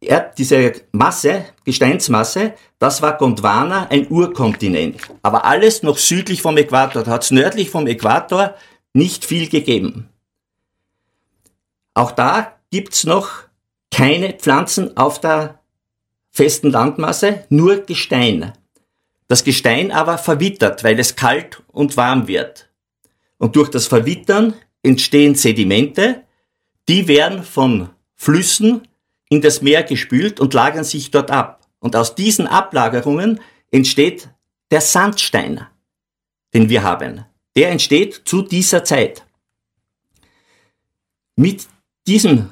[0.02, 4.98] Erd, diese Masse, Gesteinsmasse, das war Gondwana, ein Urkontinent.
[5.22, 7.04] Aber alles noch südlich vom Äquator.
[7.04, 8.56] Da hat es nördlich vom Äquator
[8.94, 10.10] nicht viel gegeben.
[11.94, 13.30] Auch da gibt's noch
[13.92, 15.59] keine Pflanzen auf der
[16.32, 18.54] festen Landmasse, nur Gestein.
[19.28, 22.70] Das Gestein aber verwittert, weil es kalt und warm wird.
[23.38, 26.24] Und durch das Verwittern entstehen Sedimente,
[26.88, 28.88] die werden von Flüssen
[29.30, 31.68] in das Meer gespült und lagern sich dort ab.
[31.80, 33.40] Und aus diesen Ablagerungen
[33.72, 34.30] entsteht
[34.72, 35.66] der Sandstein,
[36.54, 37.26] den wir haben.
[37.56, 39.26] Der entsteht zu dieser Zeit.
[41.36, 41.68] Mit
[42.08, 42.52] diesem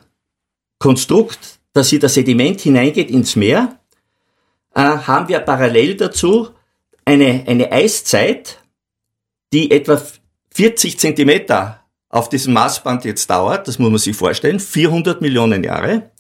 [0.80, 3.80] Konstrukt, dass hier das Sediment hineingeht ins Meer,
[4.74, 6.50] äh, haben wir parallel dazu
[7.06, 8.62] eine, eine Eiszeit,
[9.54, 10.02] die etwa
[10.56, 16.12] 40 Zentimeter auf diesem Maßband jetzt dauert, das muss man sich vorstellen, 400 Millionen Jahre.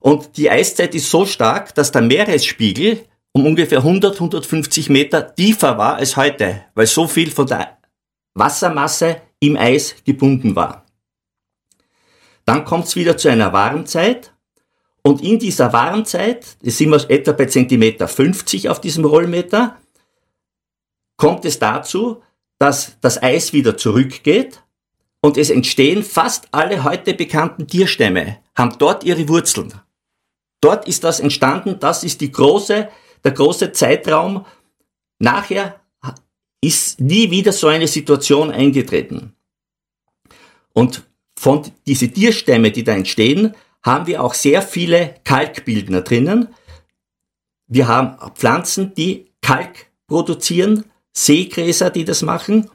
[0.00, 5.78] Und die Eiszeit ist so stark, dass der Meeresspiegel um ungefähr 100, 150 Meter tiefer
[5.78, 7.78] war als heute, weil so viel von der
[8.34, 10.84] Wassermasse im Eis gebunden war.
[12.44, 14.33] Dann kommt es wieder zu einer Warmzeit.
[15.06, 19.76] Und in dieser Warmzeit, das sind wir etwa bei Zentimeter 50 auf diesem Rollmeter,
[21.16, 22.22] kommt es dazu,
[22.58, 24.62] dass das Eis wieder zurückgeht
[25.20, 29.74] und es entstehen fast alle heute bekannten Tierstämme, haben dort ihre Wurzeln.
[30.62, 32.88] Dort ist das entstanden, das ist die große,
[33.22, 34.46] der große Zeitraum.
[35.18, 35.80] Nachher
[36.62, 39.34] ist nie wieder so eine Situation eingetreten.
[40.72, 41.02] Und
[41.38, 46.48] von diese Tierstämme, die da entstehen, haben wir auch sehr viele Kalkbildner drinnen.
[47.66, 52.70] Wir haben Pflanzen, die Kalk produzieren, Seegräser, die das machen.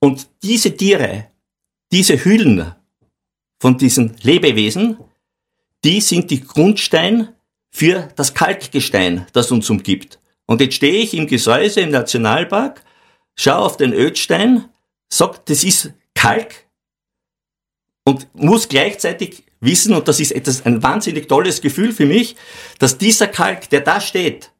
[0.00, 1.28] Und diese Tiere,
[1.92, 2.74] diese Hüllen
[3.60, 4.98] von diesen Lebewesen,
[5.84, 7.28] die sind die Grundstein
[7.70, 10.18] für das Kalkgestein, das uns umgibt.
[10.46, 12.82] Und jetzt stehe ich im Gesäuse im Nationalpark,
[13.34, 14.68] schaue auf den Ödstein,
[15.08, 16.66] sag, das ist Kalk
[18.04, 22.36] und muss gleichzeitig wissen, und das ist etwas, ein wahnsinnig tolles Gefühl für mich,
[22.78, 24.52] dass dieser Kalk, der da steht,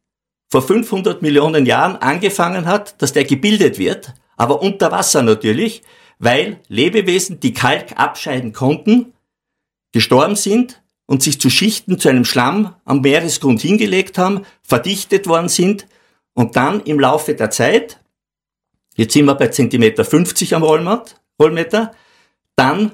[0.49, 5.83] vor 500 Millionen Jahren angefangen hat, dass der gebildet wird, aber unter Wasser natürlich,
[6.19, 9.13] weil Lebewesen, die Kalk abscheiden konnten,
[9.93, 15.49] gestorben sind und sich zu Schichten zu einem Schlamm am Meeresgrund hingelegt haben, verdichtet worden
[15.49, 15.87] sind
[16.35, 18.01] und dann im Laufe der Zeit,
[18.97, 21.93] jetzt sind wir bei Zentimeter 50 am Rollmeter,
[22.57, 22.93] dann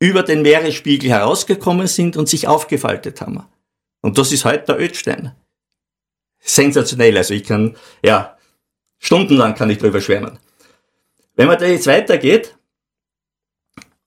[0.00, 3.44] über den Meeresspiegel herausgekommen sind und sich aufgefaltet haben.
[4.00, 5.32] Und das ist heute der Ödstein
[6.40, 7.16] sensationell.
[7.16, 8.36] Also ich kann, ja,
[8.98, 10.38] stundenlang kann ich drüber schwärmen.
[11.34, 12.56] Wenn man da jetzt weitergeht,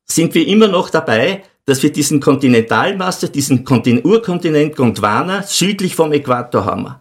[0.06, 6.66] sind wir immer noch dabei, dass wir diesen Kontinentalmaster, diesen Urkontinent Gondwana südlich vom Äquator
[6.66, 6.96] haben.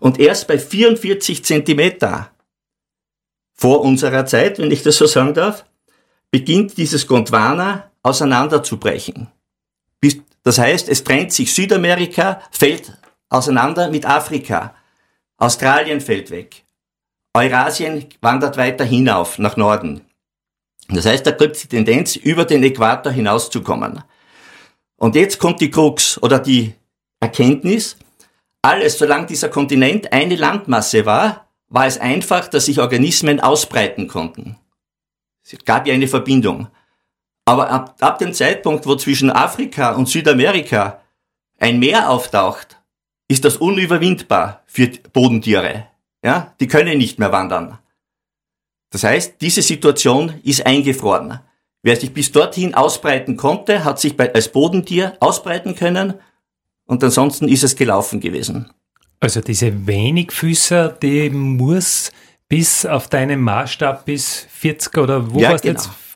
[0.00, 2.30] Und erst bei 44 Zentimeter
[3.52, 5.66] vor unserer Zeit, wenn ich das so sagen darf,
[6.30, 9.28] beginnt dieses Gondwana auseinanderzubrechen.
[10.42, 12.96] Das heißt, es trennt sich Südamerika, fällt
[13.28, 14.74] auseinander mit Afrika.
[15.36, 16.64] Australien fällt weg.
[17.34, 20.00] Eurasien wandert weiter hinauf, nach Norden.
[20.88, 24.02] Das heißt, da gibt es die Tendenz, über den Äquator hinauszukommen.
[24.96, 26.74] Und jetzt kommt die Krux oder die
[27.20, 27.96] Erkenntnis,
[28.62, 34.56] alles, solange dieser Kontinent eine Landmasse war, war es einfach, dass sich Organismen ausbreiten konnten.
[35.44, 36.68] Es gab ja eine Verbindung.
[37.48, 41.00] Aber ab, ab dem Zeitpunkt, wo zwischen Afrika und Südamerika
[41.58, 42.78] ein Meer auftaucht,
[43.26, 45.86] ist das unüberwindbar für Bodentiere.
[46.22, 47.78] Ja, die können nicht mehr wandern.
[48.90, 51.40] Das heißt, diese Situation ist eingefroren.
[51.82, 56.14] Wer sich bis dorthin ausbreiten konnte, hat sich als Bodentier ausbreiten können
[56.84, 58.70] und ansonsten ist es gelaufen gewesen.
[59.20, 62.12] Also diese Wenigfüßer, die muss
[62.46, 65.80] bis auf deinen Maßstab bis 40 oder wo ja, warst genau.
[65.80, 66.07] jetzt?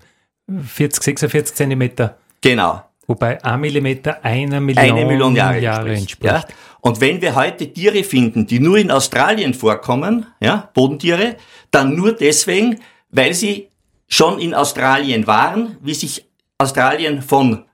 [0.61, 2.17] 40, 46 Zentimeter.
[2.41, 2.83] Genau.
[3.07, 6.25] Wobei ein Millimeter einer Million, eine Million Jahre, Jahre entspricht.
[6.25, 6.45] Ja?
[6.81, 11.37] Und wenn wir heute Tiere finden, die nur in Australien vorkommen, ja, Bodentiere,
[11.71, 13.69] dann nur deswegen, weil sie
[14.09, 16.27] schon in Australien waren, wie sich
[16.59, 17.65] Australien von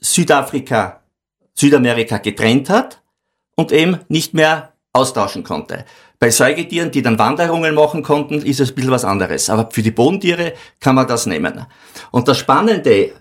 [0.00, 1.00] Südafrika,
[1.54, 3.02] Südamerika getrennt hat
[3.54, 5.84] und eben nicht mehr austauschen konnte.
[6.20, 9.48] Bei Säugetieren, die dann Wanderungen machen konnten, ist es ein bisschen was anderes.
[9.48, 11.66] Aber für die Bodentiere kann man das nehmen.
[12.10, 13.12] Und das Spannende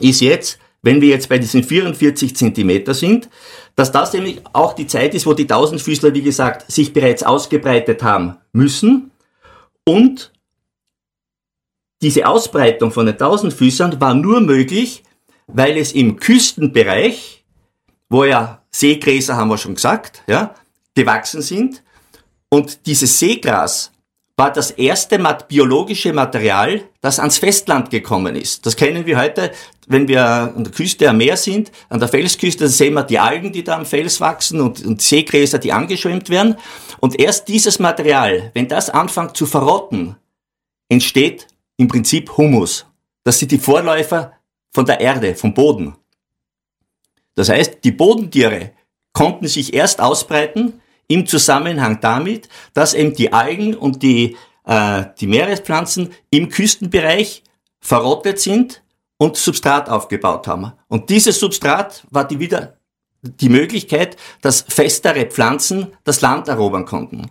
[0.00, 3.28] ist jetzt, wenn wir jetzt bei diesen 44 Zentimeter sind,
[3.76, 8.02] dass das nämlich auch die Zeit ist, wo die Tausendfüßler, wie gesagt, sich bereits ausgebreitet
[8.02, 9.12] haben müssen.
[9.84, 10.32] Und
[12.02, 15.04] diese Ausbreitung von den Tausendfüßern war nur möglich,
[15.46, 17.44] weil es im Küstenbereich,
[18.08, 20.52] wo ja Seegräser, haben wir schon gesagt, ja,
[20.96, 21.84] gewachsen sind.
[22.48, 23.92] Und dieses Seegras
[24.36, 28.66] war das erste biologische Material, das ans Festland gekommen ist.
[28.66, 29.52] Das kennen wir heute,
[29.86, 33.18] wenn wir an der Küste am Meer sind, an der Felsküste, dann sehen wir die
[33.18, 36.56] Algen, die da am Fels wachsen und, und Seegräser, die angeschwemmt werden.
[37.00, 40.16] Und erst dieses Material, wenn das anfängt zu verrotten,
[40.88, 41.46] entsteht
[41.78, 42.84] im Prinzip Humus.
[43.24, 44.32] Das sind die Vorläufer
[44.72, 45.96] von der Erde, vom Boden.
[47.34, 48.72] Das heißt, die Bodentiere
[49.12, 55.26] konnten sich erst ausbreiten im Zusammenhang damit, dass eben die Algen und die, äh, die
[55.26, 57.42] Meerespflanzen im Küstenbereich
[57.80, 58.82] verrottet sind
[59.18, 60.72] und Substrat aufgebaut haben.
[60.88, 62.76] Und dieses Substrat war die wieder
[63.22, 67.30] die Möglichkeit, dass festere Pflanzen das Land erobern konnten.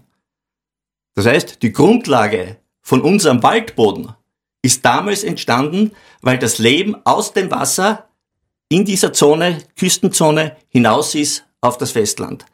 [1.13, 4.13] Das heißt, die Grundlage von unserem Waldboden
[4.61, 8.09] ist damals entstanden, weil das Leben aus dem Wasser
[8.67, 12.45] in dieser Zone, Küstenzone, hinaus ist auf das Festland.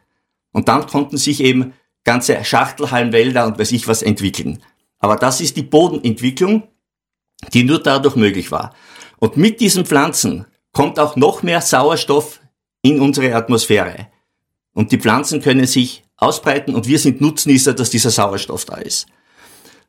[0.51, 4.63] Und dann konnten sich eben ganze Schachtelhalmwälder und weiß ich was entwickeln.
[4.99, 6.63] Aber das ist die Bodenentwicklung,
[7.53, 8.73] die nur dadurch möglich war.
[9.17, 12.39] Und mit diesen Pflanzen kommt auch noch mehr Sauerstoff
[12.81, 14.07] in unsere Atmosphäre.
[14.73, 19.07] Und die Pflanzen können sich ausbreiten und wir sind Nutznießer, dass dieser Sauerstoff da ist.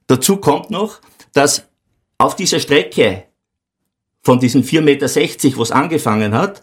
[0.06, 1.00] Dazu kommt noch,
[1.32, 1.68] dass
[2.18, 3.24] auf dieser Strecke
[4.22, 6.62] von diesen 4,60 Meter, wo es angefangen hat,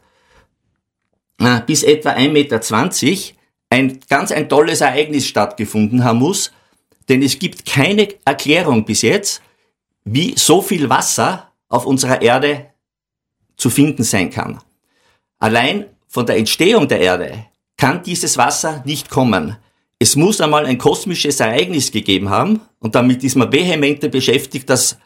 [1.66, 2.60] bis etwa 1,20 Meter
[3.70, 6.52] ein ganz ein tolles Ereignis stattgefunden haben muss,
[7.08, 9.42] denn es gibt keine Erklärung bis jetzt,
[10.04, 12.68] wie so viel Wasser auf unserer Erde
[13.58, 14.60] zu finden sein kann.
[15.40, 17.46] Allein von der Entstehung der Erde
[17.78, 19.58] kann dieses Wasser nicht kommen.
[20.00, 24.98] Es muss einmal ein kosmisches Ereignis gegeben haben und damit ist man vehementer beschäftigt, das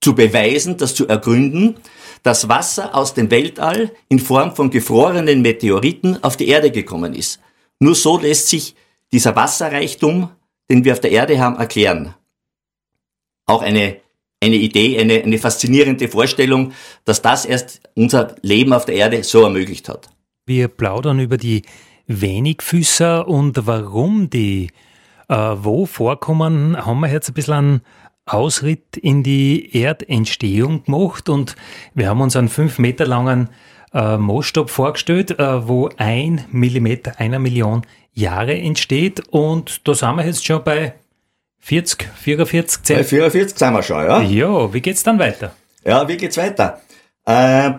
[0.00, 1.76] zu beweisen, das zu ergründen,
[2.22, 7.40] dass Wasser aus dem Weltall in Form von gefrorenen Meteoriten auf die Erde gekommen ist.
[7.80, 8.74] Nur so lässt sich
[9.12, 10.30] dieser Wasserreichtum,
[10.70, 12.14] den wir auf der Erde haben, erklären.
[13.46, 13.98] Auch eine,
[14.42, 16.72] eine Idee, eine, eine faszinierende Vorstellung,
[17.04, 20.08] dass das erst unser Leben auf der Erde so ermöglicht hat.
[20.46, 21.62] Wir plaudern über die
[22.06, 24.70] Wenigfüßer und warum die
[25.28, 27.80] äh, wo vorkommen, haben wir jetzt ein bisschen einen
[28.26, 31.56] Ausritt in die Erdentstehung gemacht und
[31.94, 33.48] wir haben uns einen fünf Meter langen
[33.92, 40.24] äh, Maßstab vorgestellt, äh, wo ein Millimeter einer Million Jahre entsteht und da sind wir
[40.24, 40.94] jetzt schon bei
[41.60, 42.96] 40, 44, 10.
[42.96, 44.20] Bei 44 sind wir schon, ja.
[44.22, 45.52] Ja, wie geht's dann weiter?
[45.84, 46.80] Ja, wie geht's weiter?
[47.24, 47.72] Äh,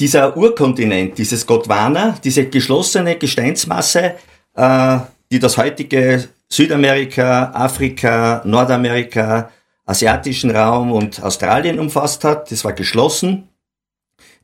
[0.00, 4.14] dieser Urkontinent, dieses Gondwana, diese geschlossene Gesteinsmasse,
[4.54, 4.98] äh,
[5.30, 9.50] die das heutige Südamerika, Afrika, Nordamerika,
[9.84, 13.48] asiatischen Raum und Australien umfasst hat, das war geschlossen,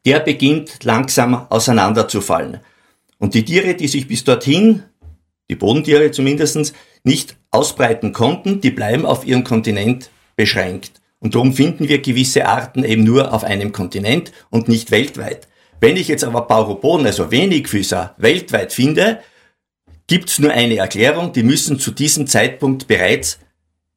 [0.04, 2.60] der beginnt langsam auseinanderzufallen.
[3.18, 4.82] Und die Tiere, die sich bis dorthin,
[5.48, 6.72] die Bodentiere zumindestens
[7.04, 11.00] nicht ausbreiten konnten, die bleiben auf ihrem Kontinent beschränkt.
[11.20, 15.46] Und darum finden wir gewisse Arten eben nur auf einem Kontinent und nicht weltweit.
[15.80, 19.20] Wenn ich jetzt aber Pauropoden, also Wenigfüßer, weltweit finde,
[20.06, 23.38] gibt es nur eine Erklärung, die müssen zu diesem Zeitpunkt bereits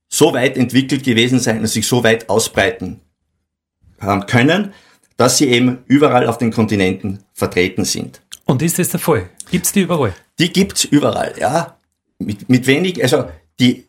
[0.08, 3.02] so weit entwickelt gewesen sein und sich so weit ausbreiten
[4.28, 4.74] können,
[5.18, 8.22] dass sie eben überall auf den Kontinenten vertreten sind.
[8.46, 9.30] Und ist das der Fall?
[9.50, 10.14] Gibt es die überall?
[10.40, 11.78] Die gibt's überall, ja.
[12.20, 13.86] Mit, mit wenig, also die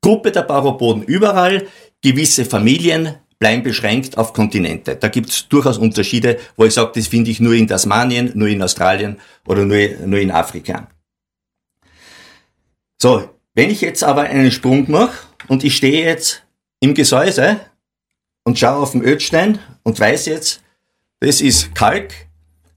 [0.00, 1.66] Gruppe der Pauropoden überall,
[2.02, 4.96] gewisse Familien bleiben beschränkt auf Kontinente.
[4.96, 8.62] Da gibt's durchaus Unterschiede, wo ich sage, das finde ich nur in Tasmanien, nur in
[8.62, 10.88] Australien oder nur, nur in Afrika.
[13.00, 16.42] So, wenn ich jetzt aber einen Sprung mache und ich stehe jetzt
[16.80, 17.60] im Gesäuse
[18.44, 20.62] und schaue auf den Ödstein und weiß jetzt,
[21.20, 22.12] das ist Kalk.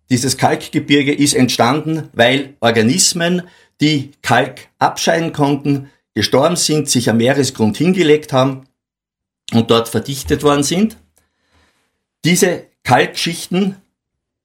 [0.09, 3.41] Dieses Kalkgebirge ist entstanden, weil Organismen,
[3.81, 8.67] die Kalk abscheiden konnten, gestorben sind, sich am Meeresgrund hingelegt haben
[9.53, 10.97] und dort verdichtet worden sind.
[12.23, 13.75] Diese Kalkschichten,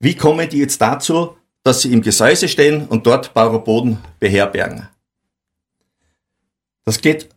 [0.00, 4.88] wie kommen die jetzt dazu, dass sie im Gesäuse stehen und dort Pauropoden beherbergen?
[6.84, 7.28] Das geht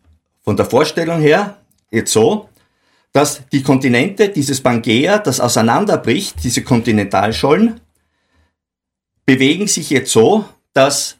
[0.42, 1.58] von der Vorstellung her
[1.90, 2.48] jetzt so,
[3.16, 7.80] dass die Kontinente, dieses Pangea, das auseinanderbricht, diese Kontinentalschollen,
[9.24, 10.44] bewegen sich jetzt so,
[10.74, 11.16] dass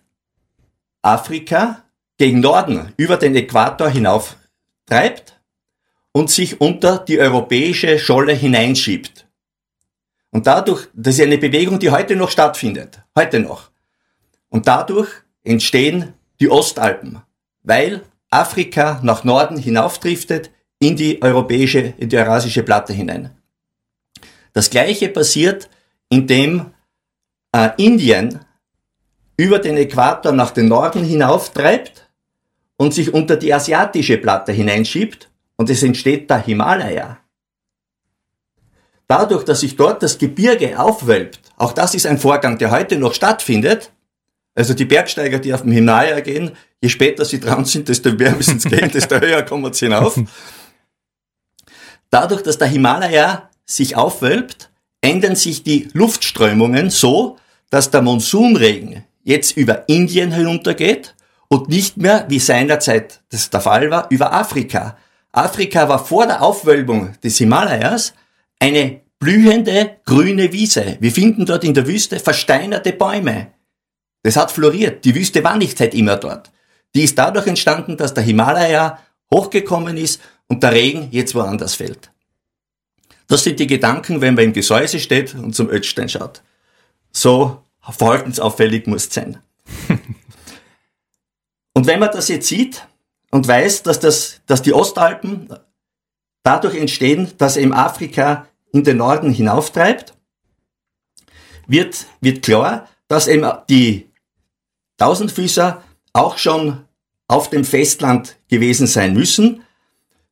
[1.01, 1.85] Afrika
[2.19, 4.37] gegen Norden über den Äquator hinauf
[4.85, 5.41] treibt
[6.13, 9.27] und sich unter die europäische Scholle hineinschiebt.
[10.31, 13.71] Und dadurch, das ist eine Bewegung, die heute noch stattfindet, heute noch.
[14.51, 15.09] Und dadurch
[15.45, 17.23] entstehen die Ostalpen,
[17.63, 23.31] weil Afrika nach Norden hinaufdriftet in die europäische, in die eurasische Platte hinein.
[24.53, 25.69] Das gleiche passiert,
[26.09, 26.73] indem
[27.53, 28.41] äh, Indien
[29.37, 32.09] über den Äquator nach den Norden hinauftreibt
[32.77, 37.19] und sich unter die asiatische Platte hineinschiebt und es entsteht der Himalaya.
[39.09, 43.15] Dadurch, dass sich dort das Gebirge aufwölbt, auch das ist ein Vorgang, der heute noch
[43.15, 43.93] stattfindet,
[44.55, 48.35] also die Bergsteiger, die auf dem Himalaya gehen, je später sie dran sind, desto mehr
[48.35, 50.19] müssen sie gehen, desto höher kommen sie hinauf.
[52.11, 57.39] Dadurch, dass der Himalaya sich aufwölbt, ändern sich die Luftströmungen so,
[57.71, 61.15] dass der Monsunregen jetzt über Indien hinuntergeht
[61.49, 64.97] und nicht mehr, wie seinerzeit das der Fall war, über Afrika.
[65.33, 68.15] Afrika war vor der Aufwölbung des Himalayas
[68.59, 70.97] eine blühende grüne Wiese.
[71.01, 73.49] Wir finden dort in der Wüste versteinerte Bäume.
[74.23, 75.05] Das hat floriert.
[75.05, 76.51] Die Wüste war nicht seit immer dort.
[76.95, 78.99] Die ist dadurch entstanden, dass der Himalaya
[79.33, 82.11] hochgekommen ist und der Regen jetzt woanders fällt.
[83.29, 86.43] Das sind die Gedanken, wenn man im Gesäuse steht und zum Ötstein schaut.
[87.11, 89.43] So verhaltensauffällig muss es sein.
[91.75, 92.87] und wenn man das jetzt sieht
[93.31, 95.49] und weiß, dass, das, dass die Ostalpen
[96.43, 100.15] dadurch entstehen, dass eben Afrika in den Norden hinauftreibt,
[101.67, 104.09] wird, wird klar, dass eben die
[104.99, 105.83] Tausendfüßer
[106.13, 106.85] auch schon
[107.29, 109.63] auf dem Festland gewesen sein müssen.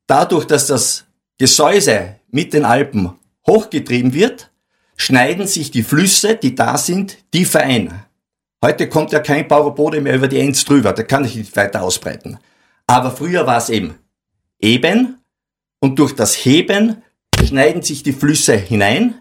[0.07, 1.05] Dadurch, dass das
[1.39, 4.51] Gesäuse mit den Alpen hochgetrieben wird,
[4.97, 8.05] schneiden sich die Flüsse, die da sind, tiefer ein.
[8.63, 11.83] Heute kommt ja kein Bauerbode mehr über die Enz drüber, da kann ich nicht weiter
[11.83, 12.39] ausbreiten.
[12.87, 13.99] Aber früher war es eben
[14.65, 15.19] eben
[15.81, 17.03] und durch das Heben
[17.45, 19.21] schneiden sich die Flüsse hinein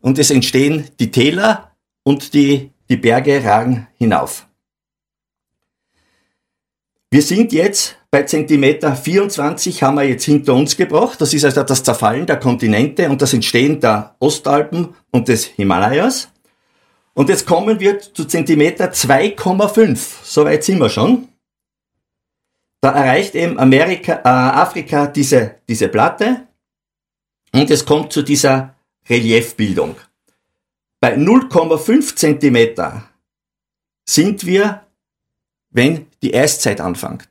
[0.00, 4.46] und es entstehen die Täler und die, die Berge ragen hinauf.
[7.12, 11.20] Wir sind jetzt bei Zentimeter 24 haben wir jetzt hinter uns gebracht.
[11.20, 16.30] Das ist also das Zerfallen der Kontinente und das Entstehen der Ostalpen und des Himalayas.
[17.12, 20.24] Und jetzt kommen wir zu Zentimeter 2,5.
[20.24, 21.28] Soweit sind wir schon.
[22.80, 26.48] Da erreicht eben Amerika, äh, Afrika diese, diese Platte
[27.52, 28.74] und es kommt zu dieser
[29.10, 29.96] Reliefbildung.
[30.98, 33.06] Bei 0,5 Zentimeter
[34.08, 34.86] sind wir
[35.72, 37.28] wenn die Eiszeit anfängt.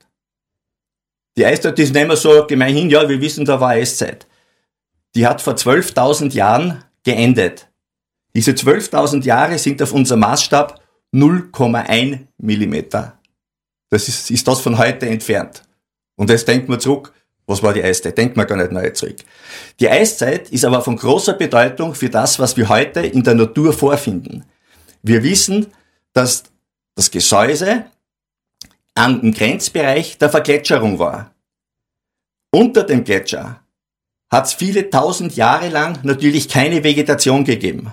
[1.38, 4.28] Die Eiszeit, das nehmen wir so gemeinhin, ja, wir wissen, da war Eiszeit.
[5.16, 7.68] Die hat vor 12.000 Jahren geendet.
[8.36, 10.82] Diese 12.000 Jahre sind auf unserem Maßstab
[11.14, 13.20] 0,1 Millimeter.
[13.90, 15.64] Das ist, ist das von heute entfernt.
[16.16, 17.14] Und jetzt denkt man zurück,
[17.46, 18.18] was war die Eiszeit?
[18.18, 19.18] Denkt man gar nicht neu zurück.
[19.80, 23.74] Die Eiszeit ist aber von großer Bedeutung für das, was wir heute in der Natur
[23.74, 24.46] vorfinden.
[25.02, 25.68] Wir wissen,
[26.14, 26.44] dass
[26.96, 27.86] das Gesäuse
[28.96, 31.34] an dem Grenzbereich der Vergletscherung war.
[32.54, 33.62] Unter dem Gletscher
[34.30, 37.92] hat es viele tausend Jahre lang natürlich keine Vegetation gegeben.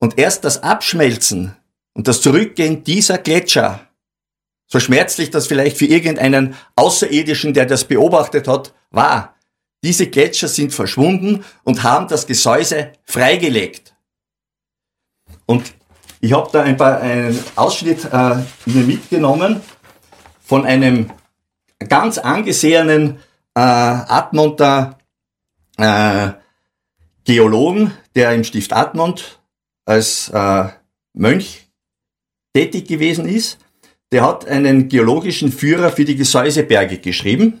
[0.00, 1.56] Und erst das Abschmelzen
[1.94, 3.88] und das Zurückgehen dieser Gletscher,
[4.66, 9.34] so schmerzlich das vielleicht für irgendeinen Außerirdischen, der das beobachtet hat, war,
[9.82, 13.94] diese Gletscher sind verschwunden und haben das Gesäuse freigelegt.
[15.46, 15.74] Und
[16.20, 18.36] ich habe da ein paar, einen Ausschnitt äh,
[18.66, 19.60] mitgenommen
[20.50, 21.12] von einem
[21.78, 23.18] ganz angesehenen
[23.54, 24.98] äh, Admonter
[25.76, 26.30] äh,
[27.22, 29.38] Geologen, der im Stift Admont
[29.84, 30.64] als äh,
[31.12, 31.68] Mönch
[32.52, 33.58] tätig gewesen ist.
[34.10, 37.60] Der hat einen geologischen Führer für die Gesäuseberge geschrieben.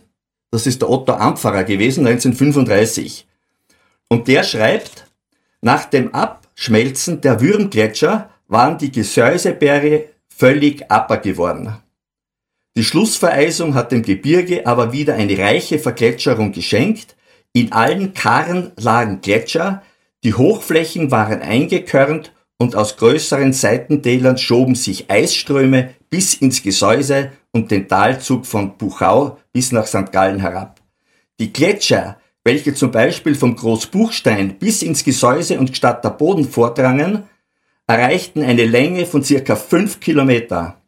[0.50, 3.28] Das ist der Otto Ampferer gewesen, 1935.
[4.08, 5.06] Und der schreibt,
[5.60, 11.76] nach dem Abschmelzen der Würmgletscher waren die Gesäuseberge völlig apper geworden.
[12.76, 17.16] Die Schlussvereisung hat dem Gebirge aber wieder eine reiche Vergletscherung geschenkt.
[17.52, 19.82] In allen Karren lagen Gletscher,
[20.22, 27.70] die Hochflächen waren eingekörnt und aus größeren Seitentälern schoben sich Eisströme bis ins Gesäuse und
[27.70, 30.12] den Talzug von Buchau bis nach St.
[30.12, 30.80] Gallen herab.
[31.40, 37.24] Die Gletscher, welche zum Beispiel vom Großbuchstein bis ins Gesäuse und Gstatter Boden vordrangen,
[37.86, 40.79] erreichten eine Länge von circa fünf Kilometer.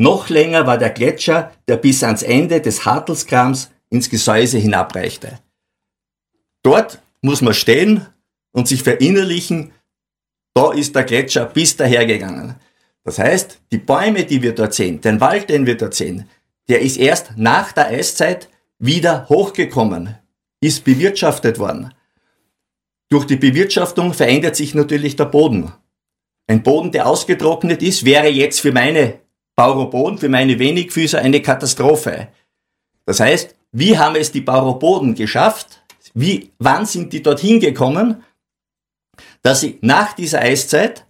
[0.00, 5.40] Noch länger war der Gletscher, der bis ans Ende des Hartelsgrams ins Gesäuse hinabreichte.
[6.62, 8.06] Dort muss man stehen
[8.52, 9.72] und sich verinnerlichen,
[10.54, 12.54] da ist der Gletscher bis dahergegangen.
[13.04, 16.30] Das heißt, die Bäume, die wir dort sehen, den Wald, den wir dort sehen,
[16.70, 18.48] der ist erst nach der Eiszeit
[18.78, 20.16] wieder hochgekommen,
[20.62, 21.92] ist bewirtschaftet worden.
[23.10, 25.74] Durch die Bewirtschaftung verändert sich natürlich der Boden.
[26.46, 29.19] Ein Boden, der ausgetrocknet ist, wäre jetzt für meine
[29.60, 32.28] Pauropoden, für meine Wenigfüßer eine Katastrophe.
[33.04, 35.82] Das heißt, wie haben es die Pauropoden geschafft?
[36.14, 38.24] Wie, wann sind die dorthin gekommen,
[39.42, 41.04] dass sie nach dieser Eiszeit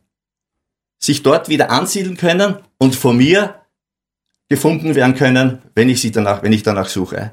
[0.98, 3.54] sich dort wieder ansiedeln können und von mir
[4.48, 7.30] gefunden werden können, wenn ich sie danach, wenn ich danach suche.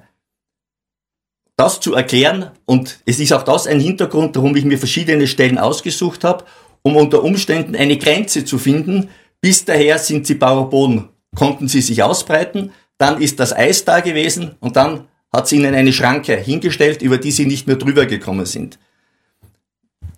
[1.56, 5.58] Das zu erklären und es ist auch das ein Hintergrund, warum ich mir verschiedene Stellen
[5.58, 6.46] ausgesucht habe,
[6.84, 9.10] um unter Umständen eine Grenze zu finden.
[9.48, 14.58] Bis daher sind sie Bauerboden, konnten sie sich ausbreiten, dann ist das Eis da gewesen
[14.60, 18.46] und dann hat sie ihnen eine Schranke hingestellt, über die sie nicht mehr drüber gekommen
[18.46, 18.78] sind.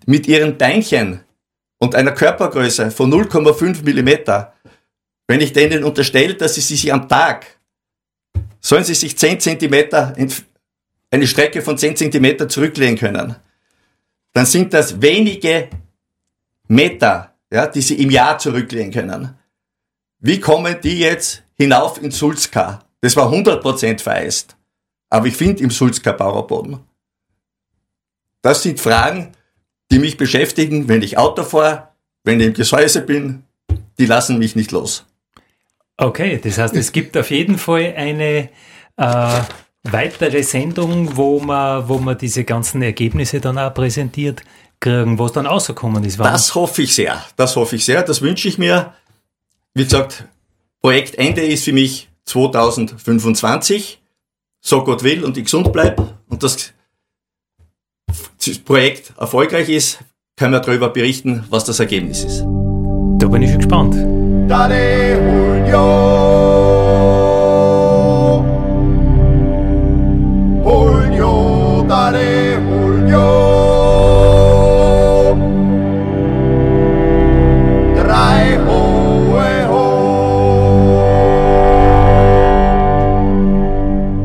[0.04, 1.20] Mit ihren Beinchen
[1.78, 4.52] und einer Körpergröße von 0,5 Millimeter,
[5.28, 7.46] wenn ich denen unterstelle, dass sie sich am Tag,
[8.58, 10.12] sollen sie sich 10 Zentimeter,
[11.12, 13.36] eine Strecke von 10 Zentimeter zurücklegen können,
[14.32, 15.68] dann sind das wenige
[16.66, 19.36] Meter, ja, die sie im Jahr zurücklegen können.
[20.20, 22.84] Wie kommen die jetzt hinauf in Sulzka?
[23.00, 24.56] Das war 100% vereist.
[25.08, 26.80] Aber ich finde im Sulzka Bauerboden.
[28.42, 29.32] Das sind Fragen,
[29.90, 31.88] die mich beschäftigen, wenn ich Auto fahre,
[32.24, 33.44] wenn ich im Gesäuse bin.
[33.98, 35.06] Die lassen mich nicht los.
[35.96, 38.48] Okay, das heißt, es gibt auf jeden Fall eine
[38.96, 39.40] äh,
[39.82, 44.42] weitere Sendung, wo man, wo man diese ganzen Ergebnisse dann auch präsentiert
[44.80, 46.18] kriegen, was dann rausgekommen ist.
[46.18, 47.22] Das hoffe ich sehr.
[47.36, 48.02] Das hoffe ich sehr.
[48.02, 48.94] Das wünsche ich mir.
[49.74, 50.24] Wie gesagt,
[50.80, 54.00] Projektende ist für mich 2025.
[54.62, 56.72] So Gott will und ich gesund bleibe und das
[58.64, 60.00] Projekt erfolgreich ist,
[60.36, 62.40] können wir darüber berichten, was das Ergebnis ist.
[62.40, 63.94] Da bin ich schon gespannt.
[64.50, 66.20] Dale, Julio.